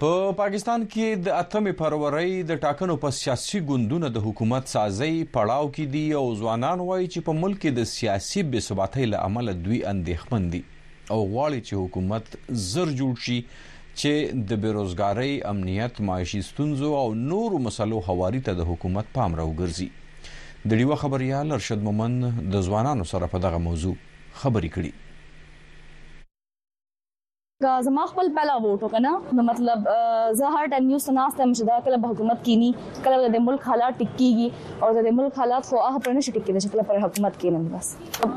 په 0.00 0.32
پاکستان 0.38 0.82
کې 0.94 1.04
د 1.26 1.32
اتمه 1.42 1.72
فروری 1.76 2.32
د 2.48 2.56
ټاکنو 2.62 2.94
په 3.04 3.10
سیاسي 3.18 3.60
ګوندونو 3.68 4.08
د 4.16 4.24
حکومت 4.24 4.66
سازي 4.72 5.12
پړاو 5.36 5.70
کې 5.76 5.86
دی 5.94 6.02
او 6.18 6.24
ځوانان 6.40 6.82
وایي 6.88 7.06
چې 7.14 7.24
په 7.28 7.36
ملک 7.38 7.60
کې 7.62 7.72
د 7.78 7.86
سیاسي 7.92 8.42
بې 8.48 8.64
ثباتۍ 8.66 9.06
له 9.12 9.22
امله 9.28 9.54
دوی 9.68 9.78
اندېښمن 9.92 10.48
دي 10.56 10.60
او 11.16 11.18
غواړي 11.20 11.70
چې 11.70 11.80
حکومت 11.84 12.28
زر 12.74 12.92
جوړ 12.98 13.24
شي 13.28 13.38
چې 13.54 14.44
د 14.52 14.60
بیروزګاری، 14.66 15.32
امنیت، 15.54 16.02
معاشي 16.10 16.42
ستونزو 16.50 16.92
او 16.98 17.06
نورو 17.22 17.62
مسلو 17.68 18.02
هواري 18.10 18.44
ته 18.50 18.60
د 18.60 18.70
حکومت 18.74 19.10
پام 19.18 19.38
راوګرځي 19.40 20.28
د 20.68 20.84
ډیوه 20.84 21.00
خبريال 21.06 21.58
ارشد 21.60 21.88
مومن 21.90 22.20
د 22.56 22.62
ځوانانو 22.68 23.08
سره 23.16 23.34
په 23.38 23.44
دغه 23.48 23.64
موضوع 23.70 23.96
خبري 24.44 24.72
کړي 24.78 24.94
زما 27.62 28.02
خپل 28.12 28.26
پهلا 28.36 28.54
ووټ 28.62 28.82
وکنه 28.84 29.12
نو 29.36 29.42
مطلب 29.48 29.86
زه 30.38 30.48
هر 30.54 30.66
ټایم 30.72 30.86
نیوز 30.88 31.04
تناسته 31.10 31.44
مې 31.44 31.60
شدا 31.60 31.76
کله 31.84 32.00
به 32.00 32.08
حکومت 32.12 32.40
کینی 32.48 32.66
کله 33.04 33.30
د 33.36 33.40
ملک 33.44 33.62
حالات 33.68 33.94
ټکیږي 34.00 34.82
او 34.82 34.90
د 34.98 35.14
ملک 35.20 35.38
حالات 35.42 35.66
خو 35.68 35.78
هغه 35.84 36.02
پر 36.08 36.16
نشي 36.18 36.34
ټکی 36.34 36.56
د 36.56 36.64
شکل 36.64 36.82
پر 36.90 36.98
حکومت 37.04 37.38
کینم 37.44 37.62
بس 37.76 37.88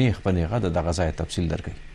نیخ 0.00 0.24
په 0.26 0.40
نیغه 0.40 0.66
د 0.68 0.84
غزا 0.88 1.08
تفصیل 1.22 1.54
درکړي 1.54 1.86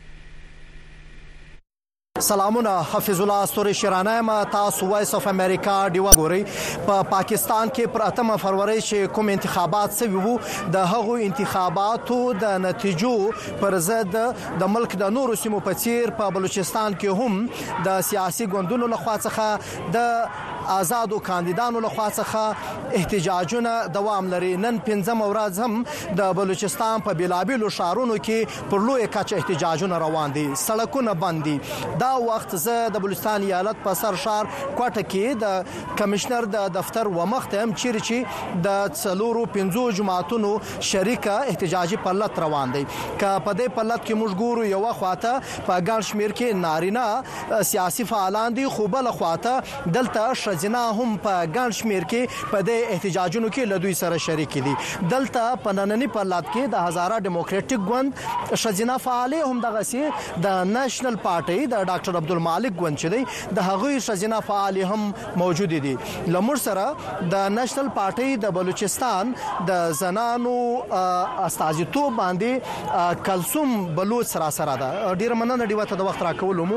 سلامونه 2.19 2.69
حافظ 2.69 3.21
الله 3.21 3.33
استوري 3.43 3.73
شرانه 3.73 4.21
ما 4.21 4.43
تاسو 4.45 4.87
وایس 4.87 5.15
اف 5.15 5.27
امریکا 5.27 5.89
دیو 5.89 6.09
غوري 6.09 6.43
په 6.43 6.85
پا 6.85 6.97
پاکستان 7.13 7.69
کې 7.69 7.93
پر 7.93 8.01
اتم 8.07 8.35
فروری 8.41 8.81
چې 8.81 9.15
کوم 9.15 9.27
انتخابات 9.35 9.93
سوي 9.99 10.15
وو 10.25 10.33
د 10.75 10.85
هغو 10.93 11.15
انتخاباتو 11.29 12.17
د 12.45 12.61
نتیجو 12.67 13.13
پر 13.61 13.77
ضد 13.89 14.17
د 14.63 14.69
ملک 14.75 14.95
د 15.03 15.13
نورو 15.19 15.35
سیمو 15.45 15.61
په 15.69 15.79
چیر 15.85 16.11
په 16.21 16.31
بلوچستان 16.39 16.99
کې 17.01 17.19
هم 17.19 17.83
د 17.89 18.01
سیاسي 18.09 18.47
ګوندونو 18.55 18.91
لخوا 18.97 19.17
څخه 19.27 19.93
د 19.97 20.51
آزادو 20.75 21.19
کاندیدانو 21.29 21.79
لخوا 21.87 22.05
څخه 22.19 22.99
احتجاجونه 22.99 23.71
دوام 23.97 24.29
لري 24.35 24.53
نن 24.67 24.77
پنځم 24.91 25.23
ورځ 25.23 25.59
هم 25.65 26.15
د 26.21 26.37
بلوچستان 26.43 27.03
په 27.09 27.17
بیلابیلو 27.23 27.73
شهرونو 27.81 28.21
کې 28.27 28.63
پر 28.69 28.87
لوی 28.91 29.11
کچ 29.17 29.33
احتجاجونه 29.41 29.97
روان 30.07 30.37
دي 30.39 30.47
سړکونه 30.55 31.19
بند 31.25 31.43
دي 31.49 31.59
دا 32.03 32.13
وخت 32.27 32.51
زه 32.65 32.77
د 32.95 33.01
بلوچستان 33.03 33.43
ایالت 33.47 33.77
په 33.85 33.97
سر 34.01 34.15
شهر 34.23 34.47
کوټه 34.79 35.01
کې 35.11 35.41
د 35.41 35.91
کمشنر 36.01 36.47
د 36.55 36.63
دفتر 36.77 37.09
و 37.17 37.27
مخته 37.33 37.59
هم 37.63 37.73
چیرې 37.81 38.07
چې 38.07 38.57
د 38.65 38.95
څلورو 39.01 39.43
پنځو 39.55 39.83
جماعتونو 39.99 40.49
شریکه 40.89 41.35
احتجاجي 41.53 41.99
پلت 42.07 42.41
روان 42.45 42.73
دي 42.77 42.81
ک 42.93 43.21
په 43.21 43.53
دې 43.59 43.75
پلت 43.77 44.03
کې 44.07 44.19
موږ 44.23 44.41
ګورو 44.43 44.65
یو 44.71 44.95
خواته 45.01 45.31
په 45.69 45.77
ګڼ 45.91 46.09
شمیر 46.09 46.33
کې 46.41 46.59
نارینه 46.65 47.61
سیاسي 47.71 48.07
فعالان 48.13 48.57
دي 48.59 48.67
خو 48.75 48.89
بل 48.97 49.09
خواته 49.19 49.87
دلته 49.99 50.25
شزینا 50.43 50.83
هم 50.99 51.15
په 51.29 51.45
ګڼ 51.57 51.77
شمیر 51.81 52.07
کې 52.11 52.51
په 52.55 52.65
دې 52.71 52.97
احتجاجونو 52.97 53.53
کې 53.53 53.71
لدوی 53.75 53.95
سره 54.01 54.19
شریک 54.27 54.59
دي 54.69 54.75
دلته 55.15 55.45
په 55.69 55.77
نننی 55.81 56.11
پلات 56.19 56.51
کې 56.51 56.75
د 56.77 56.87
هزارا 56.89 57.23
ډیموکراټیک 57.29 57.89
ګوند 57.93 58.59
شزینا 58.65 58.99
فعال 59.07 59.39
هم 59.41 59.63
دغه 59.69 59.87
سي 59.93 60.05
د 60.09 60.45
نېشنل 60.75 61.21
پارټي 61.29 61.71
د 61.77 61.89
ډاکټر 61.93 62.15
عبدالمالک 62.21 62.73
ګوند 62.81 62.97
چې 63.01 63.07
دی 63.13 63.21
د 63.59 63.69
هغوی 63.69 64.01
شزینه 64.07 64.39
فعال 64.49 64.77
هم 64.91 65.09
موجود 65.43 65.73
دي 65.85 65.93
لمر 66.35 66.57
سره 66.63 66.85
د 67.05 67.43
نېشنل 67.57 67.91
پارټي 67.97 68.37
د 68.45 68.53
بلوچستان 68.59 69.33
د 69.71 69.83
زنانو 70.01 70.55
استازیتوب 71.01 72.21
باندې 72.21 73.21
کلسوم 73.29 73.75
بلوچ 74.01 74.31
سره 74.35 74.49
سره 74.59 74.77
ده 74.83 75.13
ډیر 75.23 75.37
مننه 75.41 75.71
دی 75.73 75.81
وته 75.81 76.01
د 76.03 76.09
وخت 76.09 76.25
راکولم 76.29 76.73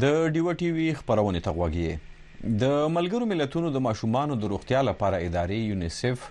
د 0.01 0.07
ډیو 0.35 0.51
ټي 0.59 0.69
وی 0.77 0.85
خبرونه 0.97 1.39
ته 1.43 1.51
غوږی 1.57 2.55
د 2.63 2.71
ملګرو 2.95 3.27
ملتونو 3.29 3.69
د 3.75 3.81
ماشومان 3.85 4.33
د 4.41 4.49
روغتیا 4.53 4.81
لپاره 4.87 5.21
ادارې 5.27 5.69
یونیسف 5.69 6.25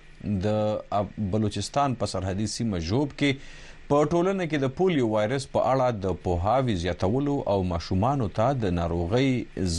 د 0.44 1.30
بلوچستان 1.34 1.94
په 2.02 2.10
سرحدي 2.12 2.48
سیمه 2.56 2.80
جوب 2.90 3.14
کې 3.22 3.88
په 3.92 4.10
ټولنه 4.12 4.46
کې 4.50 4.60
د 4.64 4.72
پولیو 4.80 5.08
وایرس 5.14 5.48
په 5.56 5.64
اړه 5.70 6.04
د 6.04 6.20
پوهاوی 6.26 6.76
زیاتولو 6.84 7.34
او 7.54 7.56
ماشومان 7.72 8.24
ته 8.40 8.60
د 8.66 8.76
ناروغي 8.80 9.26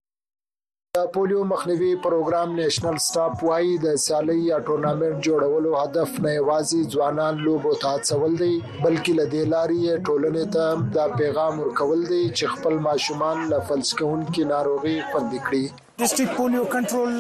د 1.00 1.06
پولیو 1.16 1.42
مخنیوي 1.52 1.90
پروګرام 2.06 2.50
نېشنل 2.60 2.96
سټاپ 3.08 3.34
وايي 3.48 3.74
د 3.86 3.94
سیالي 4.06 4.36
یا 4.50 4.58
ټورنامنټ 4.70 5.16
جوړولو 5.28 5.72
هدف 5.82 6.10
نه 6.26 6.32
یوازې 6.42 6.80
ځوانان 6.96 7.34
لوبو 7.46 7.72
ته 7.84 7.88
هڅول 7.96 8.32
دي 8.42 8.50
بلکې 8.84 9.12
له 9.20 9.26
دې 9.34 9.44
لارې 9.54 10.02
ټولنې 10.08 10.46
ته 10.54 10.66
دا 10.98 11.06
پیغام 11.22 11.54
ورکول 11.64 12.02
دي 12.12 12.20
چې 12.38 12.46
خپل 12.56 12.76
ماشومان 12.88 13.38
له 13.54 13.58
فلسکونکو 13.70 14.42
ناروغي 14.54 14.96
خوندي 15.14 15.40
کړي 15.46 15.64
ډیسټریکټ 16.02 16.38
پولیو 16.40 16.64
کنټرول 16.74 17.16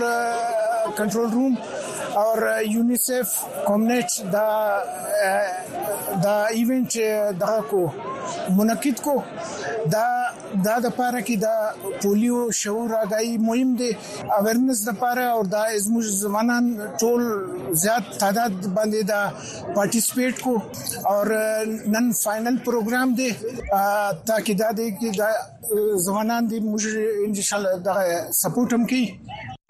کنټرول 0.97 1.27
روم 1.38 1.53
اور 2.21 2.38
یونیسف 2.73 3.27
uh, 3.39 3.65
کومنټ 3.67 4.09
دا 4.36 4.49
uh, 5.23 6.21
دا 6.27 6.38
ایونت 6.57 6.91
uh, 7.07 7.11
دغه 7.43 7.67
کو 7.73 7.86
منعقد 8.59 9.03
کو 9.09 9.17
دا 9.95 10.07
دا 10.66 10.76
د 10.84 10.89
پاره 10.97 11.20
کې 11.28 11.36
دا 11.41 11.97
پولیو 12.04 12.39
شعور 12.60 12.89
راغی 12.95 13.36
مهم 13.47 13.74
دی 13.82 13.89
اویرنس 14.38 14.80
د 14.88 14.95
پاره 15.02 15.26
او 15.36 15.43
دا 15.54 15.62
زموږ 15.86 16.06
ځوانان 16.22 16.66
ټول 17.04 17.22
زیات 17.84 18.06
تعداد 18.24 18.54
باندې 18.76 19.02
دا 19.12 19.20
پارټیسپیټ 19.76 20.36
کو 20.43 20.54
او 21.10 21.18
نن 21.97 22.10
فائنل 22.22 22.58
پروګرام 22.70 23.16
دی 23.20 23.30
تاکي 24.32 24.54
دا 24.64 24.72
د 24.80 24.82
ځوانان 26.06 26.43
دی 26.52 26.60
موږ 26.70 26.84
ان 27.28 27.34
شاء 27.47 27.60
الله 27.62 27.76
دا 27.91 27.95
سپورټ 28.41 28.70
هم 28.80 28.88
کوي 28.95 29.06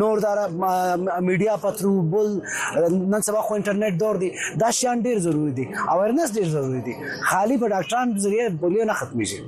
نور 0.01 0.17
دا 0.25 0.33
میډیا 1.21 1.55
پترو 1.61 1.93
بل 2.01 2.41
نن 3.15 3.21
سبا 3.21 3.41
خو 3.41 3.55
انټرنیټ 3.57 3.93
دور 3.99 4.17
دی 4.23 4.29
دا 4.61 4.71
شان 4.81 5.01
ډیر 5.09 5.19
ضروری 5.27 5.51
دی 5.59 5.65
اویرنس 5.97 6.31
ډیر 6.39 6.49
ضروری 6.55 6.81
دی 6.87 6.93
خالی 7.23 7.57
په 7.65 7.73
ډاکټرانو 7.75 8.17
ذریعہ 8.27 8.47
پولیو 8.65 8.83
نه 8.83 8.93
ختمي 8.93 9.25
شي 9.33 9.39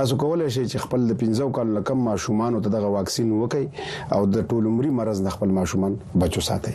تاسو 0.00 0.16
کولای 0.24 0.50
شئ 0.56 0.64
چې 0.72 0.86
خپل 0.88 1.06
د 1.12 1.20
15 1.26 1.50
کال 1.60 1.74
لکم 1.78 2.04
ماشومان 2.10 2.60
ته 2.62 2.74
دغه 2.78 2.92
واکسین 2.98 3.32
وکړي 3.38 4.12
او 4.18 4.26
د 4.34 4.48
ټولمري 4.50 4.94
مرز 5.00 5.22
د 5.28 5.36
خپل 5.38 5.56
ماشومان 5.62 6.00
بچو 6.24 6.40
ساتي 6.52 6.74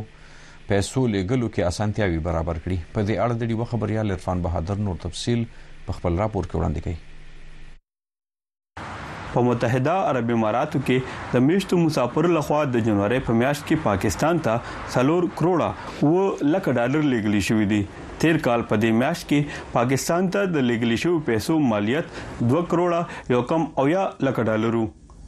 پیسو 0.73 1.01
لګلو 1.15 1.47
کې 1.55 1.63
اسانتیاوي 1.73 2.19
برابر 2.27 2.59
کړي 2.67 2.77
په 2.93 3.03
دې 3.09 3.15
اړه 3.23 3.35
د 3.41 3.49
ډیو 3.55 3.65
خبريال 3.73 4.13
عرفان 4.13 4.39
بهادر 4.45 4.79
نور 4.85 4.95
تفصيل 5.03 5.41
په 5.89 5.97
خپل 5.97 6.15
راپور 6.21 6.47
کې 6.47 6.63
وړاندې 6.63 6.87
کړي 6.87 9.19
په 9.35 9.43
متحده 9.49 9.97
عرب 10.13 10.33
اماراتو 10.37 10.81
کې 10.87 11.35
د 11.35 11.45
میشتو 11.49 11.81
مسافر 11.83 12.29
لخوا 12.37 12.63
د 12.79 12.87
جنوري 12.87 13.19
په 13.29 13.37
میاشت 13.43 13.67
کې 13.69 13.85
پاکستان 13.89 14.41
ته 14.49 14.73
سلور 14.97 15.29
کروڑه 15.43 16.11
و 16.13 16.15
لک 16.55 16.71
ډالر 16.81 17.07
لیګلی 17.13 17.45
شوې 17.51 17.69
دي 17.75 17.83
تیر 18.25 18.41
کال 18.49 18.67
په 18.73 18.81
دې 18.81 19.03
میاشت 19.03 19.29
کې 19.35 19.61
پاکستان 19.77 20.33
ته 20.39 20.49
د 20.57 20.67
لیګلی 20.73 21.01
شو 21.05 21.13
پیسو 21.29 21.61
مالیت 21.75 22.19
2 22.57 22.67
کروڑه 22.75 23.05
یو 23.37 23.45
کم 23.55 23.69
او 23.85 23.89
یا 23.97 24.09
لک 24.29 24.43
ډالرو 24.51 24.85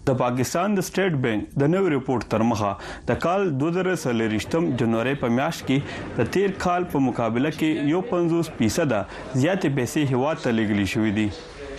د 0.09 0.17
پاکستان 0.21 0.75
د 0.77 0.81
سٹیټ 0.89 1.13
بینک 1.27 1.55
د 1.61 1.71
نوې 1.75 1.91
ریپورت 1.93 2.27
تر 2.35 2.43
مخه 2.49 2.73
د 3.11 3.21
کال 3.25 3.47
2023م 3.63 4.69
جنوري 4.83 5.15
په 5.23 5.31
میاشت 5.39 5.65
کې 5.71 6.21
د 6.21 6.31
تیر 6.37 6.51
کال 6.67 6.91
په 6.93 7.05
مقابله 7.07 7.55
کې 7.57 7.99
50% 8.13 8.95
زیاتې 8.99 9.75
پیسې 9.79 10.03
هوا 10.15 10.35
ته 10.43 10.57
لګلې 10.61 10.87
شوې 10.97 11.13
دي 11.19 11.29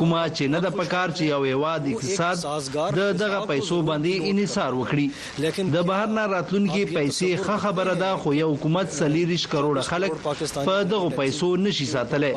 کومه 0.00 0.24
چې 0.32 0.56
نه 0.56 0.64
د 0.66 0.76
پکار 0.80 1.14
چې 1.16 1.32
یو 1.36 1.56
هواد 1.56 1.88
اقتصاد 1.94 2.90
د 2.98 3.14
دغه 3.22 3.48
پیسو 3.54 3.80
باندې 3.92 4.36
انحصار 4.36 4.78
وکړي 4.82 5.46
لیکن 5.48 5.74
د 5.78 5.88
بهر 5.94 6.12
نه 6.20 6.28
راتلونکي 6.36 6.84
پیسې 6.92 7.48
خخ 7.48 7.66
خبره 7.68 7.94
ده 7.94 8.16
خو 8.16 8.34
یو 8.34 8.54
حکومت 8.54 8.88
سلیریش 8.92 9.46
کروڑه 9.54 9.80
خلک 9.88 10.10
په 10.28 10.76
دغه 10.92 11.08
پیسو 11.16 11.48
نشي 11.64 11.84
ساتلی 11.90 12.30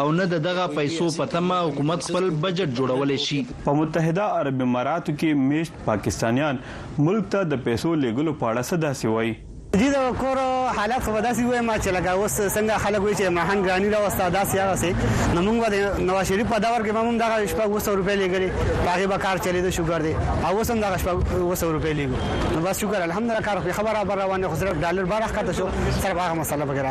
او 0.00 0.10
نه 0.16 0.26
دغه 0.48 0.66
پیسو 0.80 1.08
په 1.20 1.26
تمه 1.36 1.60
حکومت 1.68 2.04
خپل 2.08 2.26
بجټ 2.42 2.76
جوړول 2.82 3.14
شي 3.28 3.40
په 3.64 3.74
متحده 3.80 4.28
عرب 4.42 4.60
اماراتو 4.66 5.14
کې 5.16 5.48
میشت 5.54 5.80
پاکستانیان 5.88 6.62
ملک 7.08 7.32
ته 7.38 7.50
د 7.56 7.66
پیسو 7.68 7.94
لګولو 8.04 8.38
په 8.44 8.50
اړه 8.54 8.72
صدا 8.74 8.92
سي 9.02 9.12
وایي 9.14 9.34
دې 9.80 9.88
د 9.94 10.12
کور 10.18 10.38
حالت 10.76 11.04
خو 11.04 11.12
داسې 11.20 11.42
وای 11.50 11.60
ما 11.68 11.74
چې 11.78 11.88
لګا 11.96 12.12
اوس 12.12 12.34
څنګه 12.54 12.78
خلک 12.82 13.00
وای 13.04 13.14
چې 13.20 13.28
ما 13.28 13.42
هن 13.48 13.62
غراني 13.66 13.88
را 13.94 14.02
وستا 14.06 14.28
داسې 14.30 14.56
هغه 14.56 14.76
سي 14.82 14.90
نو 15.34 15.40
موږ 15.46 15.68
د 15.74 16.00
نواز 16.10 16.26
شریف 16.32 16.46
په 16.52 16.58
داور 16.64 16.84
کې 16.86 16.92
ما 16.92 17.02
موږ 17.02 17.16
دغه 17.20 17.46
شپه 17.46 17.66
200 17.72 17.90
روپۍ 17.90 18.16
لګري 18.16 18.50
هغه 18.88 19.06
به 19.12 19.18
کار 19.24 19.38
چلی 19.46 19.62
د 19.64 19.70
شوګر 19.70 19.98
دی 19.98 20.14
او 20.46 20.58
اوس 20.58 20.70
هم 20.74 20.80
دغه 20.84 20.96
شپه 20.98 21.14
200 21.46 21.66
روپۍ 21.66 21.94
لګو 22.02 22.14
نو 22.54 22.60
بس 22.68 22.84
شوګر 22.84 23.02
الحمدلله 23.08 23.40
کار 23.40 23.72
خبره 23.80 24.04
بر 24.12 24.22
روانه 24.24 24.48
خسر 24.54 24.72
ډالر 24.86 25.04
بارخ 25.14 25.32
کته 25.38 25.52
شو 25.60 25.68
سره 26.02 26.12
هغه 26.20 26.34
مسله 26.42 26.64
بغیر 26.70 26.86